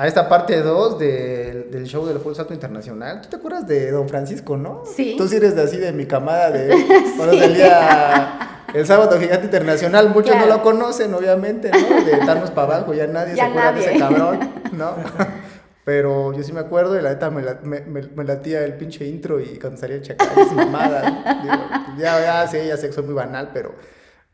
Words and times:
a 0.00 0.06
esta 0.06 0.28
parte 0.30 0.62
2 0.62 0.98
del 0.98 1.84
show 1.84 2.06
del 2.06 2.18
Full 2.20 2.32
Salto 2.34 2.54
Internacional. 2.54 3.20
¿Tú 3.20 3.28
te 3.28 3.36
acuerdas 3.36 3.66
de 3.68 3.90
Don 3.90 4.08
Francisco, 4.08 4.56
no? 4.56 4.82
Sí. 4.86 5.14
Tú 5.18 5.28
sí 5.28 5.36
eres 5.36 5.54
de 5.54 5.62
así 5.62 5.76
de 5.76 5.92
mi 5.92 6.06
camada 6.06 6.50
de 6.50 6.68
cuando 7.18 7.38
salía 7.38 8.38
el 8.72 8.86
sábado 8.86 9.20
gigante 9.20 9.44
internacional. 9.44 10.08
Muchos 10.08 10.34
no 10.36 10.46
lo 10.46 10.62
conocen, 10.62 11.12
obviamente, 11.12 11.70
¿no? 11.70 12.02
De 12.02 12.16
darnos 12.24 12.50
para 12.50 12.76
abajo, 12.76 12.94
ya 12.94 13.06
nadie 13.08 13.34
Ya 13.36 13.44
se 13.44 13.50
acuerda 13.50 13.72
de 13.72 13.80
ese 13.80 13.98
cabrón, 13.98 14.50
¿no? 14.72 14.94
Pero 15.84 16.32
yo 16.32 16.42
sí 16.44 16.52
me 16.54 16.60
acuerdo 16.60 16.98
y 16.98 17.02
la 17.02 17.10
neta 17.10 17.30
me, 17.30 17.42
la- 17.42 17.58
me, 17.62 17.80
me- 17.80 18.02
me 18.14 18.24
latía 18.24 18.64
el 18.64 18.74
pinche 18.74 19.04
intro 19.06 19.38
y 19.38 19.58
cuando 19.58 19.78
salía 19.78 19.96
el 19.96 20.02
chacal, 20.02 20.28
es 20.36 20.52
mamada. 20.52 21.40
Digo, 21.42 21.54
ya, 21.98 22.20
ya 22.22 22.48
sé, 22.48 22.66
ya 22.66 22.76
sé 22.78 22.86
que 22.86 22.92
soy 22.94 23.04
muy 23.04 23.14
banal, 23.14 23.50
pero, 23.52 23.74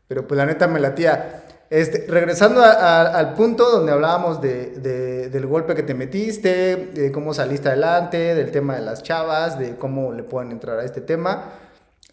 pero 0.07 0.25
pues 0.27 0.37
la 0.37 0.45
neta 0.45 0.67
me 0.67 0.79
latía. 0.79 1.43
Este, 1.69 2.05
regresando 2.07 2.63
al 2.63 3.33
punto 3.33 3.69
donde 3.69 3.91
hablábamos 3.91 4.39
de- 4.41 5.29
del 5.29 5.45
golpe 5.47 5.75
que 5.75 5.83
te 5.83 5.93
metiste, 5.93 6.75
de 6.93 7.11
cómo 7.11 7.33
saliste 7.33 7.67
adelante, 7.67 8.35
del 8.35 8.51
tema 8.51 8.75
de 8.75 8.81
las 8.81 9.03
chavas, 9.03 9.59
de 9.59 9.75
cómo 9.75 10.13
le 10.13 10.23
pueden 10.23 10.51
entrar 10.51 10.79
a 10.79 10.85
este 10.85 11.01
tema. 11.01 11.51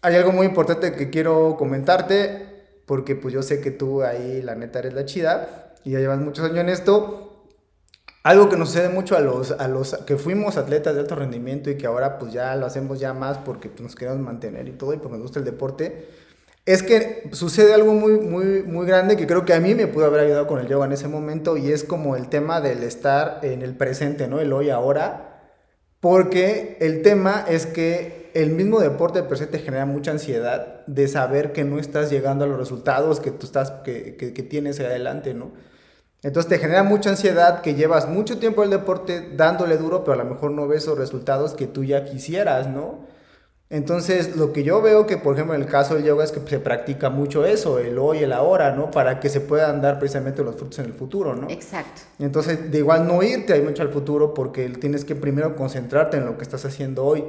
Hay 0.01 0.15
algo 0.15 0.31
muy 0.33 0.45
importante 0.45 0.91
que 0.91 1.09
quiero 1.09 1.55
comentarte, 1.57 2.45
porque 2.85 3.15
pues 3.15 3.33
yo 3.33 3.41
sé 3.41 3.61
que 3.61 3.71
tú 3.71 4.03
ahí 4.03 4.41
la 4.41 4.55
neta 4.55 4.79
eres 4.79 4.93
la 4.93 5.05
chida 5.05 5.73
y 5.83 5.91
ya 5.91 5.99
llevas 5.99 6.19
muchos 6.19 6.45
años 6.45 6.59
en 6.59 6.69
esto. 6.69 7.47
Algo 8.23 8.49
que 8.49 8.57
nos 8.57 8.69
sucede 8.69 8.89
mucho 8.89 9.15
a 9.15 9.19
los, 9.21 9.51
a 9.51 9.67
los 9.67 9.93
que 10.05 10.17
fuimos 10.17 10.57
atletas 10.57 10.95
de 10.95 11.01
alto 11.01 11.15
rendimiento 11.15 11.69
y 11.69 11.77
que 11.77 11.85
ahora 11.87 12.17
pues 12.19 12.33
ya 12.33 12.55
lo 12.55 12.65
hacemos 12.65 12.99
ya 12.99 13.13
más 13.13 13.37
porque 13.37 13.69
pues, 13.69 13.81
nos 13.81 13.95
queremos 13.95 14.19
mantener 14.19 14.67
y 14.67 14.71
todo 14.73 14.93
y 14.93 14.97
porque 14.97 15.13
nos 15.13 15.21
gusta 15.21 15.39
el 15.39 15.45
deporte, 15.45 16.07
es 16.65 16.81
que 16.81 17.29
sucede 17.31 17.73
algo 17.73 17.93
muy, 17.93 18.13
muy, 18.13 18.63
muy 18.63 18.87
grande 18.87 19.15
que 19.15 19.27
creo 19.27 19.45
que 19.45 19.53
a 19.53 19.59
mí 19.59 19.75
me 19.75 19.85
pudo 19.87 20.05
haber 20.05 20.21
ayudado 20.21 20.47
con 20.47 20.59
el 20.59 20.67
yoga 20.67 20.85
en 20.87 20.93
ese 20.93 21.07
momento 21.07 21.57
y 21.57 21.71
es 21.71 21.83
como 21.83 22.15
el 22.15 22.27
tema 22.27 22.59
del 22.59 22.83
estar 22.83 23.39
en 23.43 23.61
el 23.61 23.75
presente, 23.75 24.27
¿no? 24.27 24.39
El 24.39 24.51
hoy 24.51 24.71
ahora, 24.71 25.51
porque 25.99 26.77
el 26.81 27.03
tema 27.03 27.45
es 27.47 27.67
que 27.67 28.31
el 28.33 28.49
mismo 28.49 28.79
deporte 28.79 29.23
per 29.23 29.37
se 29.37 29.47
te 29.47 29.59
genera 29.59 29.85
mucha 29.85 30.11
ansiedad 30.11 30.85
de 30.87 31.07
saber 31.07 31.53
que 31.53 31.63
no 31.63 31.79
estás 31.79 32.09
llegando 32.09 32.45
a 32.45 32.47
los 32.47 32.57
resultados 32.57 33.19
que 33.19 33.31
tú 33.31 33.45
estás, 33.45 33.71
que, 33.83 34.15
que, 34.17 34.43
tienes 34.43 34.79
adelante, 34.79 35.33
¿no? 35.33 35.51
Entonces 36.23 36.49
te 36.49 36.57
genera 36.57 36.83
mucha 36.83 37.11
ansiedad 37.11 37.61
que 37.61 37.75
llevas 37.75 38.09
mucho 38.09 38.39
tiempo 38.39 38.63
el 38.63 38.71
deporte 38.71 39.29
dándole 39.37 39.77
duro, 39.77 40.03
pero 40.03 40.19
a 40.19 40.23
lo 40.23 40.29
mejor 40.29 40.51
no 40.51 40.67
ves 40.67 40.83
esos 40.83 40.97
resultados 40.97 41.53
que 41.53 41.67
tú 41.67 41.83
ya 41.83 42.03
quisieras, 42.03 42.67
¿no? 42.67 43.05
Entonces, 43.75 44.37
lo 44.37 44.53
que 44.53 44.63
yo 44.63 44.81
veo 44.81 45.05
que, 45.05 45.17
por 45.17 45.33
ejemplo, 45.33 45.53
en 45.53 45.61
el 45.61 45.67
caso 45.67 45.95
del 45.95 46.05
yoga 46.05 46.23
es 46.23 46.31
que 46.31 46.39
se 46.47 46.59
practica 46.59 47.09
mucho 47.09 47.43
eso, 47.43 47.77
el 47.77 47.99
hoy, 47.99 48.19
el 48.19 48.31
ahora, 48.31 48.71
¿no? 48.73 48.89
Para 48.89 49.19
que 49.19 49.27
se 49.27 49.41
puedan 49.41 49.81
dar 49.81 49.99
precisamente 49.99 50.41
los 50.45 50.55
frutos 50.55 50.79
en 50.79 50.85
el 50.85 50.93
futuro, 50.93 51.35
¿no? 51.35 51.49
Exacto. 51.49 52.03
Entonces, 52.17 52.71
de 52.71 52.77
igual 52.77 53.05
no 53.05 53.21
irte 53.21 53.51
ahí 53.51 53.61
mucho 53.61 53.81
al 53.81 53.89
futuro 53.89 54.33
porque 54.33 54.69
tienes 54.69 55.03
que 55.03 55.13
primero 55.13 55.57
concentrarte 55.57 56.15
en 56.15 56.25
lo 56.25 56.37
que 56.37 56.43
estás 56.43 56.63
haciendo 56.63 57.03
hoy. 57.03 57.25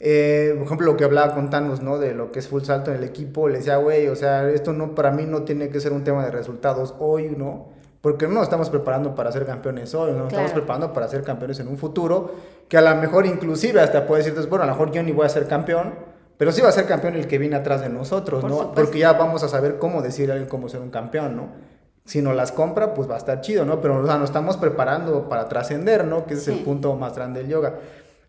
Eh, 0.00 0.54
por 0.56 0.64
ejemplo, 0.64 0.86
lo 0.86 0.96
que 0.96 1.04
hablaba 1.04 1.34
con 1.34 1.50
Thanos, 1.50 1.82
¿no? 1.82 1.98
De 1.98 2.14
lo 2.14 2.32
que 2.32 2.38
es 2.38 2.48
full 2.48 2.62
salto 2.62 2.90
en 2.90 2.96
el 2.96 3.04
equipo, 3.04 3.50
le 3.50 3.58
decía, 3.58 3.76
güey, 3.76 4.08
o 4.08 4.16
sea, 4.16 4.48
esto 4.48 4.72
no, 4.72 4.94
para 4.94 5.10
mí 5.10 5.26
no 5.26 5.42
tiene 5.42 5.68
que 5.68 5.80
ser 5.80 5.92
un 5.92 6.02
tema 6.02 6.24
de 6.24 6.30
resultados 6.30 6.94
hoy, 6.98 7.34
¿no? 7.36 7.68
Porque 8.04 8.28
no 8.28 8.34
nos 8.34 8.42
estamos 8.42 8.68
preparando 8.68 9.14
para 9.14 9.32
ser 9.32 9.46
campeones 9.46 9.94
hoy, 9.94 10.12
no 10.12 10.24
nos 10.24 10.26
estamos 10.28 10.52
preparando 10.52 10.92
para 10.92 11.08
ser 11.08 11.22
campeones 11.22 11.58
en 11.60 11.68
un 11.68 11.78
futuro, 11.78 12.34
que 12.68 12.76
a 12.76 12.82
lo 12.82 12.94
mejor 12.96 13.24
inclusive 13.24 13.80
hasta 13.80 14.06
puedes 14.06 14.26
decirte, 14.26 14.46
bueno, 14.46 14.64
a 14.64 14.66
lo 14.66 14.74
mejor 14.74 14.92
yo 14.92 15.02
ni 15.02 15.10
voy 15.10 15.24
a 15.24 15.30
ser 15.30 15.48
campeón, 15.48 15.94
pero 16.36 16.52
sí 16.52 16.60
va 16.60 16.68
a 16.68 16.72
ser 16.72 16.84
campeón 16.84 17.14
el 17.14 17.26
que 17.26 17.38
viene 17.38 17.56
atrás 17.56 17.80
de 17.80 17.88
nosotros, 17.88 18.42
Por 18.42 18.50
¿no? 18.50 18.56
supuesto. 18.56 18.74
Porque 18.74 18.98
ya 18.98 19.14
vamos 19.14 19.42
a 19.42 19.48
saber 19.48 19.78
cómo 19.78 20.02
decirle 20.02 20.32
a 20.32 20.34
alguien 20.34 20.50
cómo 20.50 20.68
ser 20.68 20.82
un 20.82 20.90
campeón, 20.90 21.34
¿no? 21.34 21.48
Si 22.04 22.20
nos 22.20 22.36
las 22.36 22.52
compra, 22.52 22.92
pues 22.92 23.08
va 23.08 23.14
a 23.14 23.16
estar 23.16 23.40
chido, 23.40 23.64
¿no? 23.64 23.80
Pero 23.80 23.96
o 23.96 24.06
sea, 24.06 24.18
nos 24.18 24.28
estamos 24.28 24.58
preparando 24.58 25.26
para 25.30 25.48
trascender, 25.48 26.04
¿no? 26.04 26.26
Que 26.26 26.34
ese 26.34 26.52
es 26.52 26.58
el 26.58 26.62
punto 26.62 26.94
más 26.96 27.16
grande 27.16 27.40
del 27.40 27.48
yoga. 27.48 27.76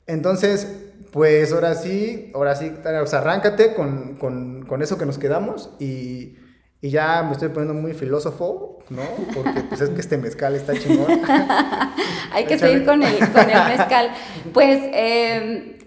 Entonces, 0.07 0.73
pues 1.11 1.51
ahora 1.51 1.75
sí, 1.75 2.31
ahora 2.33 2.55
sí, 2.55 2.73
o 3.03 3.07
sea, 3.07 3.19
arráncate 3.19 3.73
con, 3.73 4.15
con, 4.15 4.65
con 4.65 4.81
eso 4.81 4.97
que 4.97 5.05
nos 5.05 5.17
quedamos 5.17 5.69
y, 5.79 6.37
y 6.85 6.91
ya 6.91 7.23
me 7.23 7.31
estoy 7.31 7.49
poniendo 7.49 7.73
muy 7.73 7.93
filósofo, 7.93 8.77
¿no? 8.89 9.01
Porque 9.33 9.61
pues 9.61 9.81
es 9.81 9.89
que 9.89 10.01
este 10.01 10.19
mezcal 10.19 10.53
está 10.53 10.77
chingón. 10.77 11.19
Hay 12.31 12.45
que 12.45 12.59
seguir 12.59 12.85
con 12.85 13.01
el, 13.01 13.17
con 13.31 13.49
el 13.49 13.69
mezcal. 13.69 14.11
Pues 14.53 14.81
eh, 14.93 15.79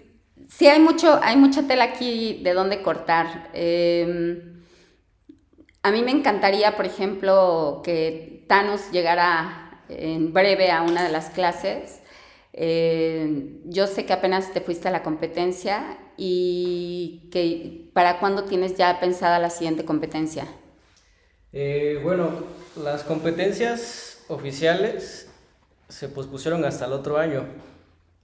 sí 0.49 0.67
hay 0.67 0.81
mucho, 0.81 1.17
hay 1.23 1.37
mucha 1.37 1.65
tela 1.65 1.85
aquí 1.85 2.41
de 2.43 2.51
dónde 2.51 2.81
cortar. 2.81 3.49
Eh, 3.53 4.43
a 5.83 5.91
mí 5.91 6.01
me 6.01 6.11
encantaría, 6.11 6.75
por 6.75 6.85
ejemplo, 6.85 7.81
que 7.81 8.43
Thanos 8.49 8.91
llegara 8.91 9.85
en 9.87 10.33
breve 10.33 10.69
a 10.69 10.81
una 10.81 11.01
de 11.01 11.13
las 11.13 11.29
clases. 11.29 12.01
Eh, 12.51 13.61
yo 13.63 13.87
sé 13.87 14.05
que 14.05 14.11
apenas 14.11 14.51
te 14.51 14.59
fuiste 14.59 14.89
a 14.89 14.91
la 14.91 15.01
competencia 15.01 15.97
y 16.17 17.29
que 17.31 17.89
para 17.93 18.19
cuándo 18.19 18.43
tienes 18.43 18.75
ya 18.75 18.99
pensada 18.99 19.39
la 19.39 19.49
siguiente 19.49 19.85
competencia. 19.85 20.45
Eh, 21.51 21.99
bueno, 22.03 22.29
las 22.83 23.03
competencias 23.03 24.23
oficiales 24.27 25.29
se 25.87 26.07
pospusieron 26.07 26.63
hasta 26.65 26.85
el 26.85 26.93
otro 26.93 27.17
año. 27.17 27.45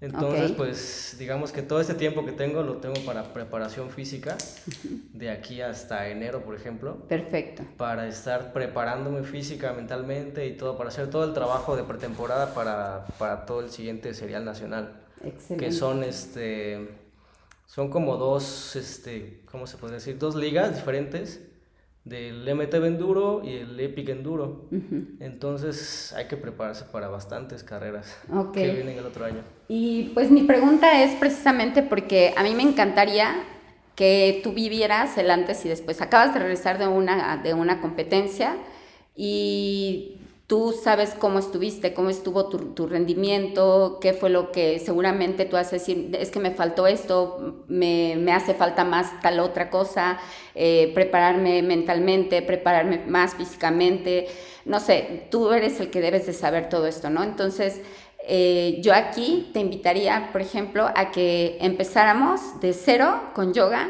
Entonces, 0.01 0.51
pues 0.51 1.15
digamos 1.17 1.51
que 1.51 1.61
todo 1.61 1.79
este 1.79 1.93
tiempo 1.93 2.25
que 2.25 2.33
tengo 2.33 2.61
lo 2.61 2.77
tengo 2.77 2.99
para 3.05 3.33
preparación 3.33 3.89
física, 3.89 4.37
de 5.13 5.29
aquí 5.31 5.61
hasta 5.61 6.09
enero, 6.09 6.43
por 6.43 6.53
ejemplo, 6.55 6.97
Perfecto. 7.07 7.63
para 7.77 8.07
estar 8.07 8.51
preparándome 8.53 9.23
física, 9.23 9.73
mentalmente 9.73 10.45
y 10.45 10.57
todo, 10.57 10.77
para 10.77 10.89
hacer 10.89 11.09
todo 11.09 11.23
el 11.23 11.33
trabajo 11.33 11.75
de 11.75 11.83
pretemporada 11.83 12.53
para, 12.53 13.05
para 13.17 13.45
todo 13.45 13.61
el 13.61 13.71
siguiente 13.71 14.13
serial 14.13 14.43
nacional. 14.43 15.01
Excelente. 15.23 15.65
Que 15.65 15.71
son 15.71 16.03
este 16.03 16.89
son 17.65 17.89
como 17.89 18.17
dos 18.17 18.75
este 18.75 19.41
cómo 19.49 19.65
se 19.65 19.77
puede 19.77 19.95
decir 19.95 20.19
dos 20.19 20.35
ligas 20.35 20.75
diferentes 20.75 21.41
del 22.05 22.43
MTB 22.55 22.85
Enduro 22.85 23.41
y 23.43 23.57
el 23.57 23.79
Epic 23.79 24.09
Enduro. 24.09 24.69
Entonces 25.19 26.13
hay 26.13 26.27
que 26.27 26.37
prepararse 26.37 26.85
para 26.85 27.09
bastantes 27.09 27.63
carreras 27.63 28.15
que 28.53 28.71
vienen 28.71 28.97
el 28.97 29.05
otro 29.05 29.25
año. 29.25 29.41
Y 29.67 30.11
pues 30.13 30.29
mi 30.29 30.43
pregunta 30.43 31.03
es 31.03 31.15
precisamente 31.15 31.81
porque 31.81 32.33
a 32.37 32.43
mí 32.43 32.53
me 32.53 32.63
encantaría 32.63 33.35
que 33.95 34.41
tú 34.43 34.53
vivieras 34.53 35.17
el 35.17 35.31
antes 35.31 35.65
y 35.65 35.69
después. 35.69 36.01
Acabas 36.01 36.33
de 36.33 36.39
regresar 36.39 36.77
de 36.77 36.87
una, 36.87 37.37
de 37.37 37.53
una 37.53 37.81
competencia 37.81 38.55
y 39.15 40.14
tú 40.47 40.73
sabes 40.73 41.15
cómo 41.17 41.39
estuviste, 41.39 41.93
cómo 41.93 42.09
estuvo 42.09 42.49
tu, 42.49 42.73
tu 42.73 42.85
rendimiento, 42.85 43.97
qué 43.99 44.13
fue 44.13 44.29
lo 44.29 44.51
que 44.51 44.79
seguramente 44.79 45.45
tú 45.45 45.55
vas 45.55 45.69
a 45.69 45.77
decir, 45.77 46.15
es 46.19 46.29
que 46.29 46.39
me 46.39 46.51
faltó 46.51 46.85
esto, 46.85 47.63
me, 47.67 48.15
me 48.17 48.31
hace 48.31 48.53
falta 48.53 48.83
más 48.83 49.19
tal 49.21 49.39
otra 49.39 49.71
cosa, 49.71 50.19
eh, 50.53 50.91
prepararme 50.93 51.63
mentalmente, 51.63 52.43
prepararme 52.43 52.99
más 53.07 53.33
físicamente, 53.33 54.27
no 54.65 54.79
sé, 54.79 55.27
tú 55.31 55.51
eres 55.51 55.79
el 55.79 55.89
que 55.89 56.01
debes 56.01 56.27
de 56.27 56.33
saber 56.33 56.69
todo 56.69 56.85
esto, 56.85 57.09
¿no? 57.09 57.23
Entonces, 57.23 57.81
eh, 58.27 58.79
yo 58.81 58.93
aquí 58.93 59.49
te 59.53 59.59
invitaría, 59.59 60.29
por 60.31 60.41
ejemplo, 60.41 60.89
a 60.95 61.11
que 61.11 61.57
empezáramos 61.59 62.59
de 62.59 62.73
cero 62.73 63.31
con 63.33 63.53
yoga 63.53 63.89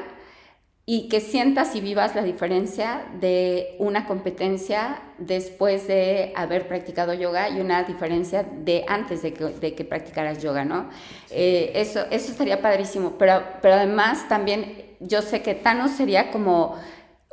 y 0.87 1.09
que 1.09 1.19
sientas 1.19 1.75
y 1.75 1.81
vivas 1.81 2.13
la 2.15 2.21
diferencia 2.21 3.05
de 3.19 3.75
una 3.79 4.05
competencia 4.05 4.99
después 5.17 5.87
de 5.87 6.31
haber 6.35 6.67
practicado 6.67 7.13
yoga 7.15 7.49
y 7.49 7.59
una 7.59 7.83
diferencia 7.83 8.43
de 8.43 8.85
antes 8.87 9.23
de 9.23 9.33
que, 9.33 9.45
de 9.45 9.73
que 9.73 9.83
practicaras 9.83 10.43
yoga, 10.43 10.63
¿no? 10.63 10.89
Eh, 11.31 11.71
eso, 11.73 12.01
eso 12.11 12.31
estaría 12.31 12.61
padrísimo, 12.61 13.13
pero, 13.17 13.41
pero 13.63 13.75
además 13.75 14.27
también 14.29 14.83
yo 14.99 15.23
sé 15.23 15.41
que 15.41 15.55
Thanos 15.55 15.91
sería 15.91 16.29
como 16.31 16.75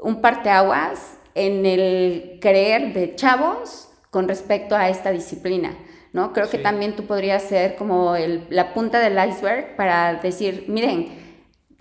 un 0.00 0.22
parteaguas 0.22 1.18
en 1.34 1.66
el 1.66 2.38
creer 2.40 2.94
de 2.94 3.14
chavos 3.16 3.88
con 4.10 4.28
respecto 4.28 4.76
a 4.76 4.88
esta 4.88 5.10
disciplina. 5.10 5.74
¿no? 6.14 6.34
Creo 6.34 6.50
que 6.50 6.58
Sí. 6.58 6.62
también 6.62 6.94
tú 6.94 7.06
podrías 7.06 7.42
ser 7.42 7.74
como 7.76 8.16
el- 8.16 8.46
la 8.50 8.74
punta 8.74 8.98
del 8.98 9.16
iceberg 9.30 9.76
para 9.76 10.14
decir, 10.16 10.66
miren, 10.68 11.08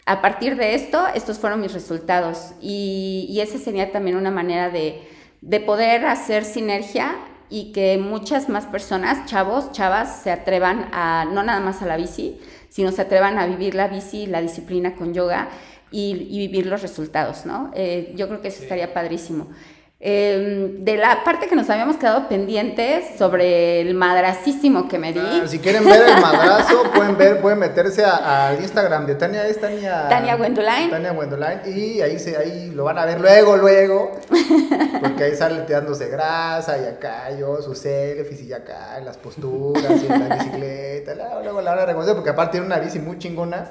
a 0.06 0.22
partir 0.22 0.56
de 0.56 0.76
esto, 0.76 1.06
estos 1.14 1.40
fueron 1.40 1.62
mis 1.62 1.74
resultados. 1.74 2.54
Y, 2.62 3.28
y 3.30 3.42
esa 3.42 3.58
sería 3.58 3.92
también 3.92 4.18
una 4.18 4.32
manera 4.32 4.70
de, 4.70 5.02
de 5.42 5.60
poder 5.60 6.06
hacer 6.06 6.46
sinergia 6.46 7.16
y 7.50 7.74
que 7.74 7.98
muchas 7.98 8.48
más 8.48 8.66
personas, 8.66 9.26
chavos, 9.26 9.72
chavas, 9.74 10.22
se 10.24 10.32
atrevan 10.32 10.88
a, 10.94 11.26
no 11.26 11.44
nada 11.44 11.60
más 11.60 11.82
a 11.82 11.86
la 11.86 11.98
bici, 11.98 12.40
sino 12.70 12.92
se 12.92 13.02
atrevan 13.02 13.38
a 13.38 13.46
vivir 13.46 13.76
la 13.76 13.90
bici, 13.90 14.26
la 14.26 14.42
disciplina 14.42 14.96
con 14.96 15.14
yoga 15.14 15.50
y, 15.92 16.14
vivir 16.14 16.68
los 16.68 16.82
resultados, 16.82 17.46
¿no? 17.46 17.70
Eh, 17.76 18.14
yo 18.16 18.30
creo 18.30 18.42
que 18.42 18.48
eso 18.48 18.64
estaría 18.64 18.94
padrísimo. 18.94 19.50
Em, 20.04 20.84
de 20.84 20.98
la 20.98 21.24
parte 21.24 21.46
que 21.46 21.56
nos 21.56 21.70
habíamos 21.70 21.98
quedado 21.98 22.28
pendientes 22.28 23.20
sobre 23.20 23.82
el 23.82 23.94
madracísimo 23.94 24.88
que 24.88 24.98
me 24.98 25.14
di. 25.14 25.20
Ah, 25.20 25.44
si 25.46 25.60
quieren 25.60 25.86
ver 25.86 26.02
el 26.02 26.20
madrazo, 26.20 26.90
pueden 26.96 27.16
ver, 27.18 27.40
pueden 27.40 27.60
meterse 27.60 28.04
al 28.04 28.60
Instagram 28.60 29.06
de 29.06 29.14
Tania, 29.14 29.48
es 29.48 29.62
Tania. 29.62 30.08
Tania. 30.10 30.36
Tania. 30.90 31.62
Y 31.68 32.02
ahí 32.02 32.18
se, 32.18 32.36
ahí 32.36 32.72
lo 32.72 32.84
van 32.84 32.98
a 32.98 33.06
ver 33.06 33.22
luego, 33.22 33.58
luego. 33.58 34.14
Porque 35.02 35.26
ahí 35.26 35.36
sale 35.36 35.62
tirándose 35.62 36.10
grasa 36.10 36.80
y 36.80 36.86
acá 36.86 37.30
yo, 37.40 37.62
sus 37.62 37.78
selfies 37.78 38.42
y 38.42 38.54
acá, 38.54 38.98
en 38.98 39.06
las 39.06 39.18
posturas 39.18 40.02
y 40.02 40.12
en 40.12 40.30
la 40.30 40.36
bicicleta. 40.40 41.14
Luego 41.44 41.62
la 41.62 41.76
van 41.76 41.80
a 41.80 41.86
reconocer 41.86 42.16
porque 42.16 42.32
aparte 42.32 42.54
tiene 42.54 42.66
una 42.66 42.80
bici 42.80 42.98
muy 42.98 43.20
chingona 43.20 43.70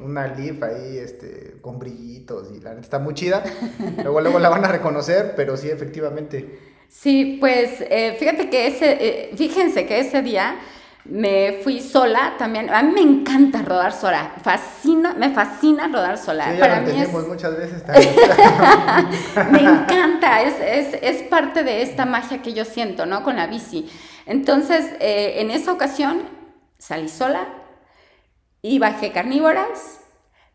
una 0.00 0.26
Leaf 0.28 0.62
ahí 0.62 0.98
este, 0.98 1.56
con 1.60 1.78
brillitos 1.78 2.48
y 2.56 2.60
la 2.60 2.70
neta 2.70 2.82
está 2.82 2.98
muy 2.98 3.14
chida. 3.14 3.42
Luego, 4.02 4.20
luego 4.20 4.38
la 4.38 4.48
van 4.48 4.64
a 4.64 4.68
reconocer, 4.68 5.34
pero 5.36 5.56
sí, 5.56 5.68
efectivamente. 5.68 6.58
Sí, 6.88 7.36
pues 7.40 7.80
eh, 7.80 8.16
fíjate 8.18 8.48
que 8.48 8.68
ese, 8.68 8.96
eh, 9.00 9.30
fíjense 9.36 9.86
que 9.86 9.98
ese 9.98 10.22
día 10.22 10.56
me 11.08 11.60
fui 11.62 11.80
sola 11.80 12.34
también. 12.38 12.70
A 12.70 12.82
mí 12.82 12.92
me 12.92 13.00
encanta 13.00 13.62
rodar 13.62 13.92
sola. 13.92 14.32
Fascina, 14.42 15.14
me 15.14 15.30
fascina 15.30 15.88
rodar 15.88 16.18
sola. 16.18 16.52
Sí, 16.52 16.58
Para 16.58 16.80
lo 16.80 16.92
mí 16.92 17.00
es... 17.00 17.12
muchas 17.12 17.56
veces 17.56 17.82
me 19.50 19.60
encanta, 19.60 20.42
es, 20.42 20.54
es, 20.60 20.98
es, 21.02 21.22
parte 21.24 21.62
de 21.64 21.82
esta 21.82 22.06
magia 22.06 22.42
que 22.42 22.52
yo 22.52 22.64
siento, 22.64 23.06
¿no? 23.06 23.22
Con 23.22 23.36
la 23.36 23.46
bici. 23.46 23.90
Entonces, 24.26 24.92
eh, 25.00 25.40
en 25.40 25.50
esa 25.50 25.72
ocasión 25.72 26.22
salí 26.78 27.08
sola, 27.08 27.46
y 28.66 28.78
bajé 28.80 29.12
carnívoras. 29.12 30.00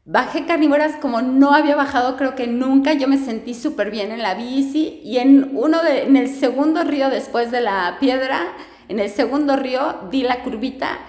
Bajé 0.03 0.45
carnívoras 0.45 0.95
como 0.95 1.21
no 1.21 1.53
había 1.53 1.75
bajado 1.75 2.17
creo 2.17 2.35
que 2.35 2.47
nunca, 2.47 2.93
yo 2.93 3.07
me 3.07 3.17
sentí 3.17 3.53
súper 3.53 3.91
bien 3.91 4.11
en 4.11 4.21
la 4.21 4.33
bici 4.33 4.99
y 5.03 5.19
en 5.19 5.51
uno 5.53 5.81
de, 5.83 6.03
en 6.03 6.17
el 6.17 6.27
segundo 6.27 6.83
río 6.83 7.09
después 7.09 7.51
de 7.51 7.61
la 7.61 7.97
piedra, 7.99 8.41
en 8.89 8.99
el 8.99 9.09
segundo 9.09 9.55
río 9.55 10.09
di 10.09 10.23
la 10.23 10.41
curvita 10.43 10.99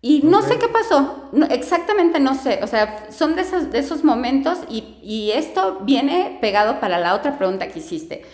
y 0.00 0.20
no 0.22 0.40
sé 0.42 0.58
qué 0.58 0.68
pasó, 0.68 1.30
exactamente 1.50 2.20
no 2.20 2.36
sé, 2.36 2.60
o 2.62 2.68
sea, 2.68 3.08
son 3.10 3.34
de 3.34 3.42
esos, 3.42 3.72
de 3.72 3.80
esos 3.80 4.04
momentos 4.04 4.60
y, 4.70 4.96
y 5.02 5.32
esto 5.32 5.80
viene 5.82 6.38
pegado 6.40 6.78
para 6.78 7.00
la 7.00 7.14
otra 7.14 7.36
pregunta 7.36 7.66
que 7.66 7.80
hiciste 7.80 8.24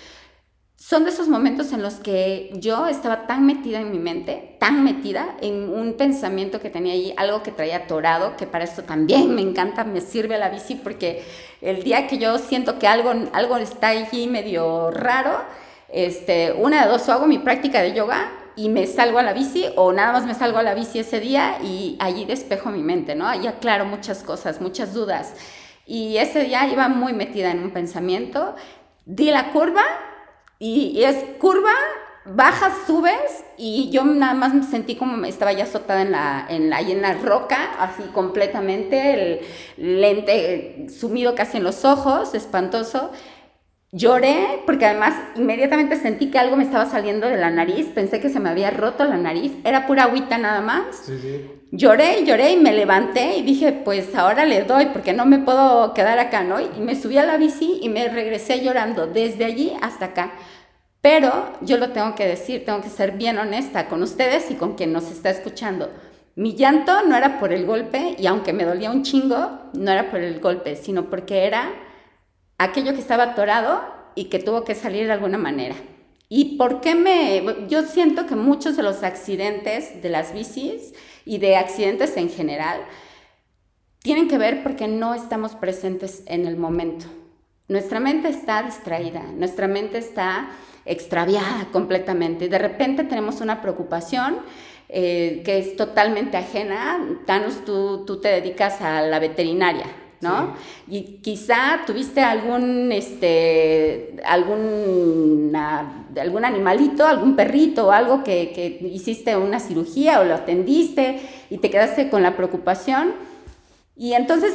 son 0.87 1.05
de 1.05 1.11
esos 1.11 1.29
momentos 1.29 1.73
en 1.73 1.81
los 1.81 1.95
que 1.95 2.51
yo 2.57 2.89
estaba 2.89 3.27
tan 3.27 3.47
metida 3.47 3.81
en 3.81 3.91
mi 3.91 3.99
mente, 3.99 4.59
tan 4.61 4.85
metida 4.85 5.35
en 5.41 5.71
un 5.71 5.95
pensamiento 5.95 6.61
que 6.61 6.69
tenía 6.69 6.93
ahí, 6.93 7.15
algo 7.17 7.43
que 7.43 7.53
traía 7.53 7.77
atorado, 7.77 8.37
que 8.37 8.47
para 8.47 8.65
esto 8.65 8.83
también 8.83 9.35
me 9.35 9.41
encanta, 9.41 9.85
me 9.85 10.03
sirve 10.03 10.37
la 10.37 10.51
bici, 10.51 10.75
porque 10.75 11.25
el 11.63 11.83
día 11.83 12.07
que 12.07 12.19
yo 12.19 12.37
siento 12.37 12.79
que 12.79 12.87
algo, 12.87 13.15
algo 13.33 13.57
está 13.57 13.89
allí 13.89 14.27
medio 14.27 14.91
raro, 14.91 15.41
este, 15.89 16.53
una 16.53 16.85
de 16.85 16.91
dos, 16.91 17.09
o 17.09 17.13
hago 17.13 17.27
mi 17.27 17.39
práctica 17.39 17.81
de 17.81 17.95
yoga 17.95 18.31
y 18.55 18.69
me 18.69 18.87
salgo 18.87 19.19
a 19.19 19.23
la 19.23 19.33
bici, 19.33 19.65
o 19.77 19.91
nada 19.91 20.13
más 20.13 20.27
me 20.27 20.35
salgo 20.35 20.59
a 20.59 20.63
la 20.63 20.75
bici 20.75 20.99
ese 20.99 21.19
día 21.19 21.61
y 21.63 21.97
allí 21.99 22.27
despejo 22.27 22.69
mi 22.69 22.83
mente, 22.83 23.15
¿no? 23.15 23.27
Ahí 23.27 23.47
aclaro 23.47 23.87
muchas 23.87 24.23
cosas, 24.23 24.61
muchas 24.61 24.93
dudas. 24.93 25.33
Y 25.87 26.19
ese 26.19 26.45
día 26.45 26.69
iba 26.69 26.89
muy 26.89 27.15
metida 27.15 27.53
en 27.53 27.61
un 27.61 27.71
pensamiento, 27.71 28.55
di 29.07 29.31
la 29.31 29.51
curva 29.51 29.83
y, 30.59 31.03
es 31.03 31.17
curva, 31.39 31.73
bajas, 32.25 32.73
subes 32.87 33.45
y 33.59 33.91
yo 33.91 34.05
nada 34.05 34.35
más 34.35 34.55
me 34.55 34.63
sentí 34.63 34.97
como 34.97 35.25
estaba 35.27 35.53
ya 35.53 35.65
azotada 35.65 36.03
en 36.03 36.13
la, 36.13 36.47
en 36.49 36.71
la, 36.71 36.81
en 36.81 37.03
la 37.03 37.15
roca, 37.15 37.75
así 37.79 38.03
completamente, 38.13 39.41
el 39.77 40.01
lente 40.01 40.87
sumido 40.89 41.35
casi 41.35 41.59
en 41.59 41.65
los 41.65 41.85
ojos, 41.85 42.35
espantoso. 42.35 43.11
Lloré 43.93 44.63
porque 44.67 44.87
además 44.87 45.15
inmediatamente 45.37 45.95
sentí 45.97 46.31
que 46.31 46.39
algo 46.39 46.57
me 46.57 46.65
estaba 46.65 46.87
saliendo 46.87 47.29
de 47.29 47.37
la 47.37 47.51
nariz, 47.51 47.87
pensé 47.95 48.21
que 48.21 48.29
se 48.29 48.41
me 48.41 48.49
había 48.49 48.71
roto 48.71 49.05
la 49.05 49.19
nariz, 49.19 49.53
era 49.63 49.87
pura 49.87 50.05
agüita 50.05 50.37
nada 50.37 50.61
más. 50.61 50.97
Sí, 51.05 51.17
sí. 51.21 51.49
Lloré, 51.77 52.25
lloré 52.25 52.53
y 52.53 52.57
me 52.57 52.73
levanté 52.73 53.37
y 53.37 53.43
dije, 53.43 53.73
pues 53.73 54.15
ahora 54.15 54.45
le 54.45 54.63
doy 54.63 54.87
porque 54.93 55.13
no 55.13 55.27
me 55.27 55.41
puedo 55.41 55.93
quedar 55.93 56.21
acá, 56.21 56.45
¿no? 56.45 56.61
Y 56.61 56.69
me 56.79 56.95
subí 56.95 57.19
a 57.19 57.27
la 57.27 57.37
bici 57.37 57.81
y 57.83 57.89
me 57.89 58.09
regresé 58.09 58.61
llorando 58.61 59.09
desde 59.09 59.45
allí 59.45 59.73
hasta 59.83 60.05
acá. 60.05 60.35
Pero 61.01 61.33
yo 61.63 61.77
lo 61.79 61.91
tengo 61.91 62.15
que 62.15 62.29
decir, 62.29 62.65
tengo 62.65 62.81
que 62.81 62.89
ser 62.89 63.13
bien 63.17 63.39
honesta 63.39 63.89
con 63.89 64.05
ustedes 64.05 64.53
y 64.53 64.55
con 64.55 64.77
quien 64.77 64.93
nos 64.93 65.11
está 65.11 65.31
escuchando. 65.31 65.91
Mi 66.37 66.55
llanto 66.55 67.03
no 67.09 67.17
era 67.17 67.41
por 67.41 67.53
el 67.53 67.67
golpe 67.67 68.15
y 68.21 68.29
aunque 68.29 68.53
me 68.53 68.65
dolía 68.65 68.93
un 68.93 69.03
chingo, 69.03 69.59
no 69.73 69.91
era 69.91 70.13
por 70.13 70.21
el 70.21 70.39
golpe, 70.39 70.77
sino 70.77 71.11
porque 71.11 71.45
era 71.45 71.73
aquello 72.57 72.93
que 72.93 73.01
estaba 73.01 73.25
atorado 73.25 73.83
y 74.15 74.27
que 74.27 74.39
tuvo 74.39 74.63
que 74.63 74.77
salir 74.77 75.07
de 75.07 75.13
alguna 75.13 75.39
manera. 75.39 75.75
¿Y 76.29 76.57
por 76.57 76.81
qué 76.81 76.95
me...? 76.95 77.67
Yo 77.69 77.83
siento 77.83 78.27
que 78.27 78.37
muchos 78.37 78.77
de 78.77 78.85
los 78.85 79.03
accidentes 79.03 80.03
de 80.03 80.09
las 80.09 80.33
bicis 80.33 80.95
y 81.25 81.39
de 81.39 81.57
accidentes 81.57 82.17
en 82.17 82.31
general 82.31 82.81
tienen 84.01 84.29
que 84.29 84.39
ver 84.39 84.63
porque 84.63 84.87
no 84.87 85.15
estamos 85.15 85.55
presentes 85.55 86.23
en 86.27 86.47
el 86.47 86.57
momento. 86.57 87.07
Nuestra 87.69 88.01
mente 88.01 88.29
está 88.29 88.63
distraída, 88.63 89.23
nuestra 89.35 89.67
mente 89.67 89.97
está 89.97 90.51
extraviada 90.85 91.69
completamente. 91.73 92.49
De 92.49 92.59
repente 92.59 93.05
tenemos 93.05 93.41
una 93.41 93.63
preocupación 93.63 94.41
eh, 94.91 95.43
que 95.45 95.59
es 95.59 95.77
totalmente 95.77 96.37
ajena. 96.37 96.99
Tanus, 97.25 97.65
tú, 97.65 98.05
tú 98.05 98.21
te 98.21 98.29
dedicas 98.29 98.83
a 98.83 99.01
la 99.01 99.19
veterinaria, 99.19 99.87
¿no? 100.25 100.55
Y 100.89 101.19
quizá 101.23 101.83
tuviste 101.87 102.21
algún, 102.21 102.91
este, 102.91 104.17
algún, 104.25 105.53
algún 105.55 106.45
animalito, 106.45 107.07
algún 107.07 107.37
perrito 107.37 107.87
o 107.87 107.91
algo 107.93 108.25
que, 108.25 108.51
que 108.53 108.89
hiciste 108.89 109.37
una 109.37 109.61
cirugía 109.61 110.19
o 110.19 110.25
lo 110.25 110.35
atendiste 110.35 111.21
y 111.51 111.59
te 111.59 111.71
quedaste 111.71 112.11
con 112.11 112.23
la 112.23 112.35
preocupación. 112.37 113.13
Y 113.97 114.15
entonces 114.15 114.55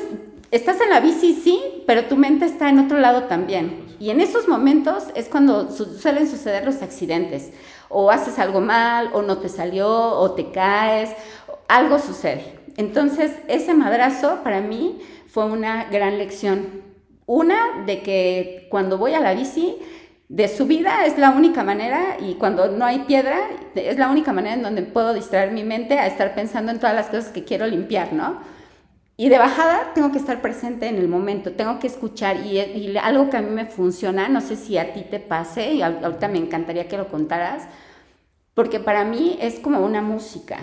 estás 0.52 0.82
en 0.82 0.90
la 0.90 1.00
bici, 1.00 1.34
sí, 1.34 1.84
pero 1.88 2.06
tu 2.06 2.18
mente 2.18 2.46
está 2.46 2.68
en 2.70 2.80
otro 2.80 3.00
lado 3.00 3.24
también. 3.24 3.88
Y 4.00 4.10
en 4.10 4.22
esos 4.22 4.48
momentos 4.48 5.06
es 5.16 5.28
cuando 5.28 5.72
suelen 5.72 6.30
suceder 6.30 6.66
los 6.66 6.82
accidentes. 6.82 7.52
O 7.90 8.12
haces 8.12 8.40
algo 8.40 8.62
mal, 8.62 9.10
o 9.14 9.22
no 9.22 9.38
te 9.38 9.50
salió, 9.50 9.90
o 9.90 10.32
te 10.32 10.52
caes, 10.52 11.12
algo 11.68 12.00
sucede. 12.00 12.60
Entonces, 12.78 13.32
ese 13.48 13.74
madrazo 13.74 14.40
para 14.44 14.62
mí 14.62 15.00
fue 15.30 15.46
una 15.46 15.86
gran 15.86 16.18
lección. 16.18 16.82
Una 17.26 17.84
de 17.86 18.02
que 18.02 18.68
cuando 18.70 18.98
voy 18.98 19.14
a 19.14 19.20
la 19.20 19.34
bici, 19.34 19.78
de 20.30 20.48
subida 20.48 21.06
es 21.06 21.18
la 21.18 21.32
única 21.32 21.64
manera 21.64 22.18
y 22.20 22.36
cuando 22.36 22.68
no 22.68 22.86
hay 22.86 23.00
piedra 23.00 23.50
es 23.74 23.98
la 23.98 24.10
única 24.10 24.32
manera 24.32 24.56
en 24.56 24.62
donde 24.62 24.84
puedo 24.84 25.14
distraer 25.14 25.52
mi 25.52 25.64
mente 25.64 25.98
a 25.98 26.06
estar 26.06 26.36
pensando 26.36 26.72
en 26.72 26.80
todas 26.80 26.96
las 26.96 27.08
cosas 27.08 27.30
que 27.30 27.44
quiero 27.44 27.66
limpiar, 27.66 28.14
¿no? 28.14 28.40
Y 29.18 29.28
de 29.28 29.38
bajada 29.38 29.92
tengo 29.94 30.12
que 30.14 30.18
estar 30.18 30.42
presente 30.42 30.88
en 30.88 30.96
el 30.96 31.10
momento, 31.10 31.52
tengo 31.52 31.78
que 31.80 31.88
escuchar 31.88 32.46
y, 32.46 32.96
algo 32.98 33.30
que 33.30 33.38
a 33.38 33.42
mí 33.42 33.50
me 33.50 33.66
funciona, 33.66 34.30
no 34.30 34.40
sé 34.40 34.56
si 34.56 34.78
a 34.78 34.94
ti 34.94 35.02
te 35.02 35.20
pase, 35.20 35.74
y 35.74 35.82
ahorita 35.82 36.30
me 36.30 36.38
encantaría 36.38 36.88
que 36.88 36.96
lo 36.96 37.10
contaras, 37.10 37.68
porque 38.54 38.80
para 38.80 39.04
mí 39.04 39.38
es 39.42 39.60
como 39.60 39.82
una 39.82 40.02
música, 40.02 40.60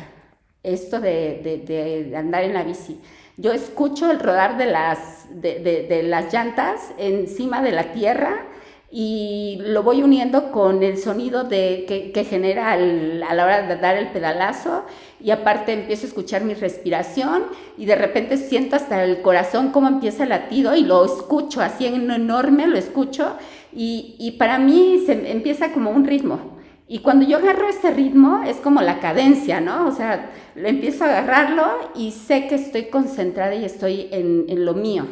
esto 0.63 1.01
de, 1.01 1.63
de, 1.67 2.17
andar 2.17 2.45
en 2.45 2.55
la 2.55 2.63
bici. 2.63 2.99
Yo 3.37 3.53
escucho 3.53 4.11
el 4.11 4.19
rodar 4.19 4.57
de 4.57 4.67
las, 4.67 5.27
de 5.31 6.03
las 6.05 6.33
llantas 6.33 6.93
encima 6.99 7.63
de 7.63 7.73
la 7.73 7.93
tierra 7.93 8.47
y 8.91 9.59
lo 9.61 9.83
voy 9.83 10.03
uniendo 10.03 10.53
con 10.53 10.83
el 10.83 10.97
sonido 10.97 11.45
de, 11.45 11.85
que, 12.15 12.25
genera 12.25 12.73
a 12.73 12.77
la 12.77 13.45
hora 13.45 13.63
de 13.63 13.77
dar 13.77 13.97
el 13.97 14.09
pedalazo 14.09 14.85
y 15.21 15.33
aparte 15.33 15.73
empiezo 15.73 16.05
a 16.05 16.09
escuchar 16.09 16.45
mi 16.45 16.55
respiración 16.55 17.45
y 17.77 17.85
de 17.85 17.97
repente 17.97 18.37
siento 18.37 18.77
hasta 18.77 19.05
el 19.05 19.23
corazón 19.23 19.71
cómo 19.71 19.89
empieza 19.89 20.23
el 20.23 20.29
latido 20.29 20.77
y 20.77 20.83
lo 20.83 21.05
escucho 21.05 21.61
así 21.61 21.87
en 21.87 22.11
enorme, 22.11 22.69
lo 22.69 22.79
escucho 22.79 23.37
y, 23.71 24.15
y 24.19 24.33
para 24.33 24.59
mí 24.59 25.03
se 25.05 25.31
empieza 25.31 25.73
como 25.73 25.91
un 25.91 26.07
ritmo. 26.07 26.56
Y 26.89 27.01
cuando 27.01 27.27
yo 27.27 27.39
agarro 27.39 27.69
ese 27.69 27.91
ritmo 27.91 28.43
es 28.45 28.59
como 28.59 28.81
la 28.81 29.01
cadencia, 29.01 29.61
¿no? 29.61 29.87
O 29.87 29.93
sea, 29.93 30.31
empiezo 30.55 31.05
a 31.05 31.09
agarrarlo 31.09 31.65
y 31.97 32.13
sé 32.13 32.47
que 32.49 32.55
estoy 32.55 32.87
concentrada 32.87 33.55
y 33.55 33.65
estoy 33.65 34.09
en, 34.13 34.47
en 34.49 34.65
lo 34.65 34.75
mío. 34.75 35.07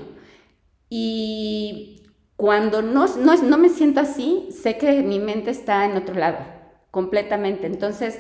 Y 0.89 2.03
cuando 2.37 2.83
no, 2.83 3.07
no, 3.19 3.37
no 3.43 3.59
me 3.59 3.69
siento 3.69 4.01
así, 4.01 4.49
sé 4.51 4.77
que 4.79 5.03
mi 5.03 5.19
mente 5.19 5.51
está 5.51 5.85
en 5.85 5.97
otro 5.97 6.15
lado, 6.15 6.39
completamente. 6.91 7.67
Entonces, 7.67 8.19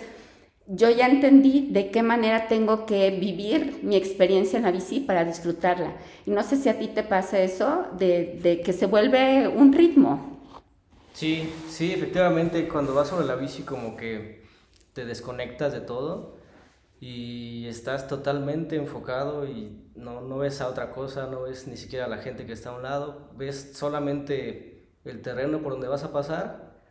yo 0.66 0.90
ya 0.90 1.06
entendí 1.08 1.68
de 1.70 1.90
qué 1.90 2.02
manera 2.02 2.48
tengo 2.48 2.86
que 2.86 3.10
vivir 3.10 3.80
mi 3.82 3.96
experiencia 3.96 4.56
en 4.56 4.64
la 4.64 4.72
bici 4.72 5.00
para 5.00 5.24
disfrutarla. 5.24 5.96
Y 6.26 6.30
no 6.30 6.42
sé 6.42 6.56
si 6.56 6.68
a 6.68 6.78
ti 6.78 6.88
te 6.88 7.02
pasa 7.02 7.40
eso, 7.40 7.86
de, 7.98 8.40
de 8.42 8.60
que 8.62 8.72
se 8.72 8.86
vuelve 8.86 9.48
un 9.48 9.72
ritmo. 9.72 10.33
Sí, 11.14 11.64
sí, 11.68 11.92
efectivamente, 11.92 12.68
cuando 12.68 12.94
vas 12.94 13.08
sobre 13.08 13.26
la 13.26 13.36
bici 13.36 13.62
como 13.62 13.96
que 13.96 14.44
te 14.92 15.04
desconectas 15.06 15.72
de 15.72 15.80
todo 15.80 16.38
y 17.00 17.66
estás 17.68 18.08
totalmente 18.08 18.76
enfocado 18.76 19.46
y 19.46 19.90
no, 19.96 20.22
no 20.22 20.38
ves 20.38 20.60
a 20.60 20.68
otra 20.68 20.90
cosa, 20.90 21.26
no 21.28 21.42
ves 21.42 21.68
ni 21.68 21.76
siquiera 21.76 22.06
a 22.06 22.08
la 22.08 22.18
gente 22.18 22.46
que 22.46 22.52
está 22.52 22.70
a 22.70 22.76
un 22.76 22.82
lado, 22.84 23.30
ves 23.36 23.72
solamente 23.76 24.90
el 25.04 25.22
terreno 25.22 25.62
por 25.62 25.72
donde 25.72 25.88
vas 25.88 26.04
a 26.04 26.12
pasar 26.12 26.82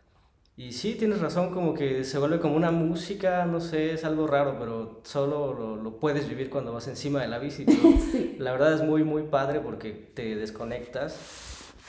y 0.57 0.73
sí, 0.73 0.95
tienes 0.95 1.21
razón, 1.21 1.51
como 1.51 1.73
que 1.73 2.03
se 2.03 2.19
vuelve 2.19 2.39
como 2.39 2.55
una 2.55 2.71
música, 2.71 3.45
no 3.45 3.61
sé, 3.61 3.93
es 3.93 4.05
algo 4.05 4.27
raro, 4.27 4.57
pero 4.59 5.01
solo 5.03 5.53
lo, 5.53 5.77
lo 5.77 5.99
puedes 5.99 6.29
vivir 6.29 6.49
cuando 6.49 6.73
vas 6.73 6.87
encima 6.87 7.21
de 7.21 7.27
la 7.29 7.39
bici. 7.39 7.65
Sí. 8.11 8.35
La 8.39 8.51
verdad 8.51 8.73
es 8.73 8.81
muy, 8.83 9.03
muy 9.03 9.23
padre 9.23 9.59
porque 9.61 9.91
te 9.91 10.35
desconectas 10.35 11.17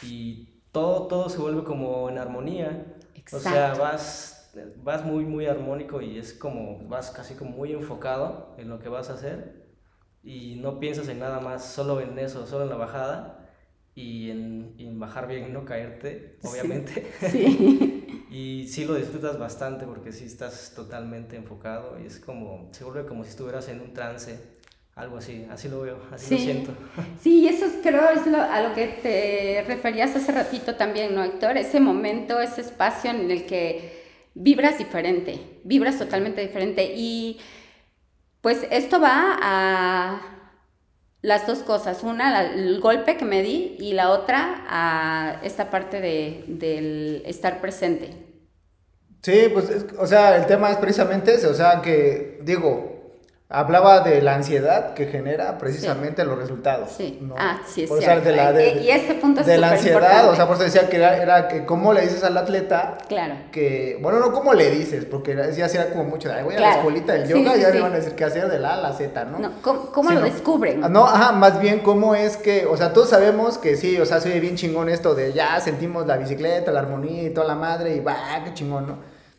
y 0.03 0.49
todo, 0.75 1.09
todo 1.09 1.31
se 1.31 1.38
vuelve 1.38 1.64
como 1.64 2.11
en 2.11 2.19
armonía. 2.19 2.95
O 3.33 3.40
sea, 3.40 3.75
Exacto. 3.75 3.81
vas, 3.81 4.52
vas 4.76 5.04
muy, 5.07 5.25
muy 5.26 5.47
armónico 5.47 6.02
y 6.02 6.19
es 6.19 6.35
como, 6.35 6.87
vas 6.88 7.12
casi 7.12 7.37
como 7.37 7.52
muy 7.52 7.73
enfocado 7.73 8.54
en 8.59 8.71
lo 8.71 8.81
que 8.81 8.90
vas 8.90 9.11
a 9.11 9.14
hacer 9.14 9.64
y 10.23 10.57
no 10.57 10.81
piensas 10.81 11.09
en 11.09 11.21
nada 11.21 11.40
más, 11.40 11.64
solo 11.66 12.00
en 12.02 12.19
eso, 12.19 12.47
solo 12.47 12.64
en 12.64 12.71
la 12.71 12.76
bajada 12.76 13.50
y 13.95 14.31
en, 14.31 14.76
en 14.78 15.00
bajar 15.00 15.28
bien, 15.28 15.52
no 15.52 15.64
caerte, 15.66 16.38
Sí. 16.40 16.49
obviamente. 16.50 17.12
Sí. 17.21 18.26
Y 18.28 18.69
sí 18.69 18.85
lo 18.87 18.95
disfrutas 18.95 19.38
bastante 19.38 19.87
porque 19.87 20.12
sí 20.12 20.25
estás 20.25 20.73
totalmente 20.75 21.37
enfocado 21.37 22.00
y 22.00 22.07
es 22.07 22.21
como, 22.21 22.69
se 22.73 22.85
vuelve 22.85 23.07
como 23.07 23.25
si 23.25 23.31
estuvieras 23.31 23.69
en 23.69 23.81
un 23.81 23.93
trance, 23.95 24.53
algo 24.97 25.17
así, 25.19 25.47
así 25.51 25.69
lo 25.69 25.81
veo, 25.81 25.99
así 26.13 26.35
lo 26.35 26.41
siento. 26.41 26.73
Sí, 27.21 27.49
eso 27.49 27.65
es, 27.67 27.75
creo 27.83 28.11
es 28.11 28.27
lo- 28.27 28.41
a 28.41 28.61
lo 28.61 28.75
que 28.75 28.87
te 28.87 29.65
referías 29.67 30.15
hace 30.15 30.31
ratito 30.33 30.77
también, 30.77 31.15
¿no, 31.15 31.25
Héctor? 31.25 31.57
Ese 31.57 31.81
momento, 31.81 32.41
ese 32.41 32.61
espacio 32.61 33.11
en 33.11 33.31
el 33.31 33.45
que 33.47 34.05
vibras 34.35 34.79
diferente, 34.79 35.39
vibras 35.65 35.99
totalmente 35.99 36.41
diferente. 36.43 36.93
Y 36.97 37.41
pues 38.41 38.67
esto 38.71 39.01
va 39.01 39.37
a 39.43 40.21
las 41.23 41.47
dos 41.47 41.61
cosas. 41.61 42.03
Una, 42.05 42.31
la- 42.31 42.53
el 42.55 42.81
golpe 42.81 43.17
que 43.17 43.25
me 43.25 43.43
di 43.43 43.77
y 43.81 43.95
la 43.95 44.11
otra 44.11 44.65
a 44.69 45.41
esta 45.43 45.71
parte 45.71 46.01
de, 46.01 46.45
del 46.47 47.23
estar 47.27 47.61
presente. 47.61 48.11
Sí, 49.23 49.49
pues, 49.53 49.71
es- 49.71 49.87
o 49.99 50.07
sea, 50.07 50.37
el 50.37 50.47
tema 50.47 50.71
es 50.71 50.77
precisamente 50.77 51.35
ese, 51.35 51.47
o 51.47 51.55
sea, 51.55 51.81
que, 51.83 52.39
digo, 52.43 52.94
hablaba 53.58 54.00
de 54.00 54.20
la 54.23 54.34
ansiedad 54.34 54.94
que 54.94 55.06
genera 55.06 55.58
precisamente 55.58 56.25
los 56.25 56.38
resultados. 56.38 56.90
Sí. 56.96 57.18
¿no? 57.23 57.34
Ah, 57.38 57.61
sí, 57.66 57.87
Por, 57.87 57.99
o 57.99 58.00
sea, 58.00 58.12
cierto. 58.20 58.28
de 58.30 58.37
la, 58.37 58.52
de- 58.52 58.82
y 58.82 58.90
ese 58.90 59.14
punto 59.14 59.40
es 59.40 59.46
De 59.46 59.56
la 59.58 59.70
ansiedad, 59.70 60.28
o 60.28 60.34
sea, 60.37 60.46
por 60.46 60.56
eso 60.56 60.64
decía 60.64 60.88
que 60.88 60.96
era, 60.96 61.16
era 61.23 61.49
que 61.49 61.64
cómo 61.64 61.92
le 61.92 62.02
dices 62.02 62.23
al 62.25 62.37
atleta 62.37 62.99
Claro. 63.08 63.34
que, 63.52 63.99
bueno, 64.02 64.18
no 64.20 64.32
cómo 64.32 64.54
le 64.54 64.70
dices, 64.70 65.04
porque 65.04 65.34
ya 65.56 65.66
era 65.66 65.90
como 65.90 66.04
mucho, 66.04 66.28
de, 66.28 66.34
"Ay, 66.34 66.44
voy 66.44 66.54
a 66.56 66.61
la 66.61 66.75
escuelita 66.76 67.12
del 67.14 67.28
yoga, 67.28 67.56
ya 67.56 67.70
me 67.70 67.80
van 67.80 67.92
a 67.92 67.96
decir 67.96 68.14
qué 68.14 68.25
hacer 68.25 68.49
de 68.49 68.58
la 68.58 68.75
A 68.75 68.76
la 68.80 68.92
Z, 68.92 69.25
¿no? 69.25 69.38
No, 69.38 69.52
¿Cómo, 69.62 69.87
cómo 69.92 70.11
lo 70.11 70.20
descubren? 70.20 70.82
Ah, 70.84 70.88
No, 70.88 71.06
ajá, 71.06 71.32
más 71.32 71.61
bien 71.61 71.80
cómo 71.80 72.14
es 72.14 72.37
que, 72.37 72.66
o 72.66 72.76
sea, 72.76 72.92
todos 72.92 73.08
sabemos 73.11 73.58
que 73.58 73.76
sí, 73.76 73.99
o 74.00 74.06
sea, 74.06 74.20
soy 74.20 74.38
bien 74.40 74.56
chingón 74.56 74.88
esto 74.88 75.14
de 75.14 75.32
ya 75.32 75.61
sentimos 75.61 76.06
la 76.06 76.16
bicicleta, 76.16 76.73
la 76.73 76.80
armonía 76.80 77.23
y 77.25 77.30
toda 77.30 77.46
la 77.46 77.54
madre 77.54 77.94
y 77.96 78.00
va, 78.00 78.16
qué 78.44 78.52
chingón, 78.54 78.87
¿no? 78.87 78.99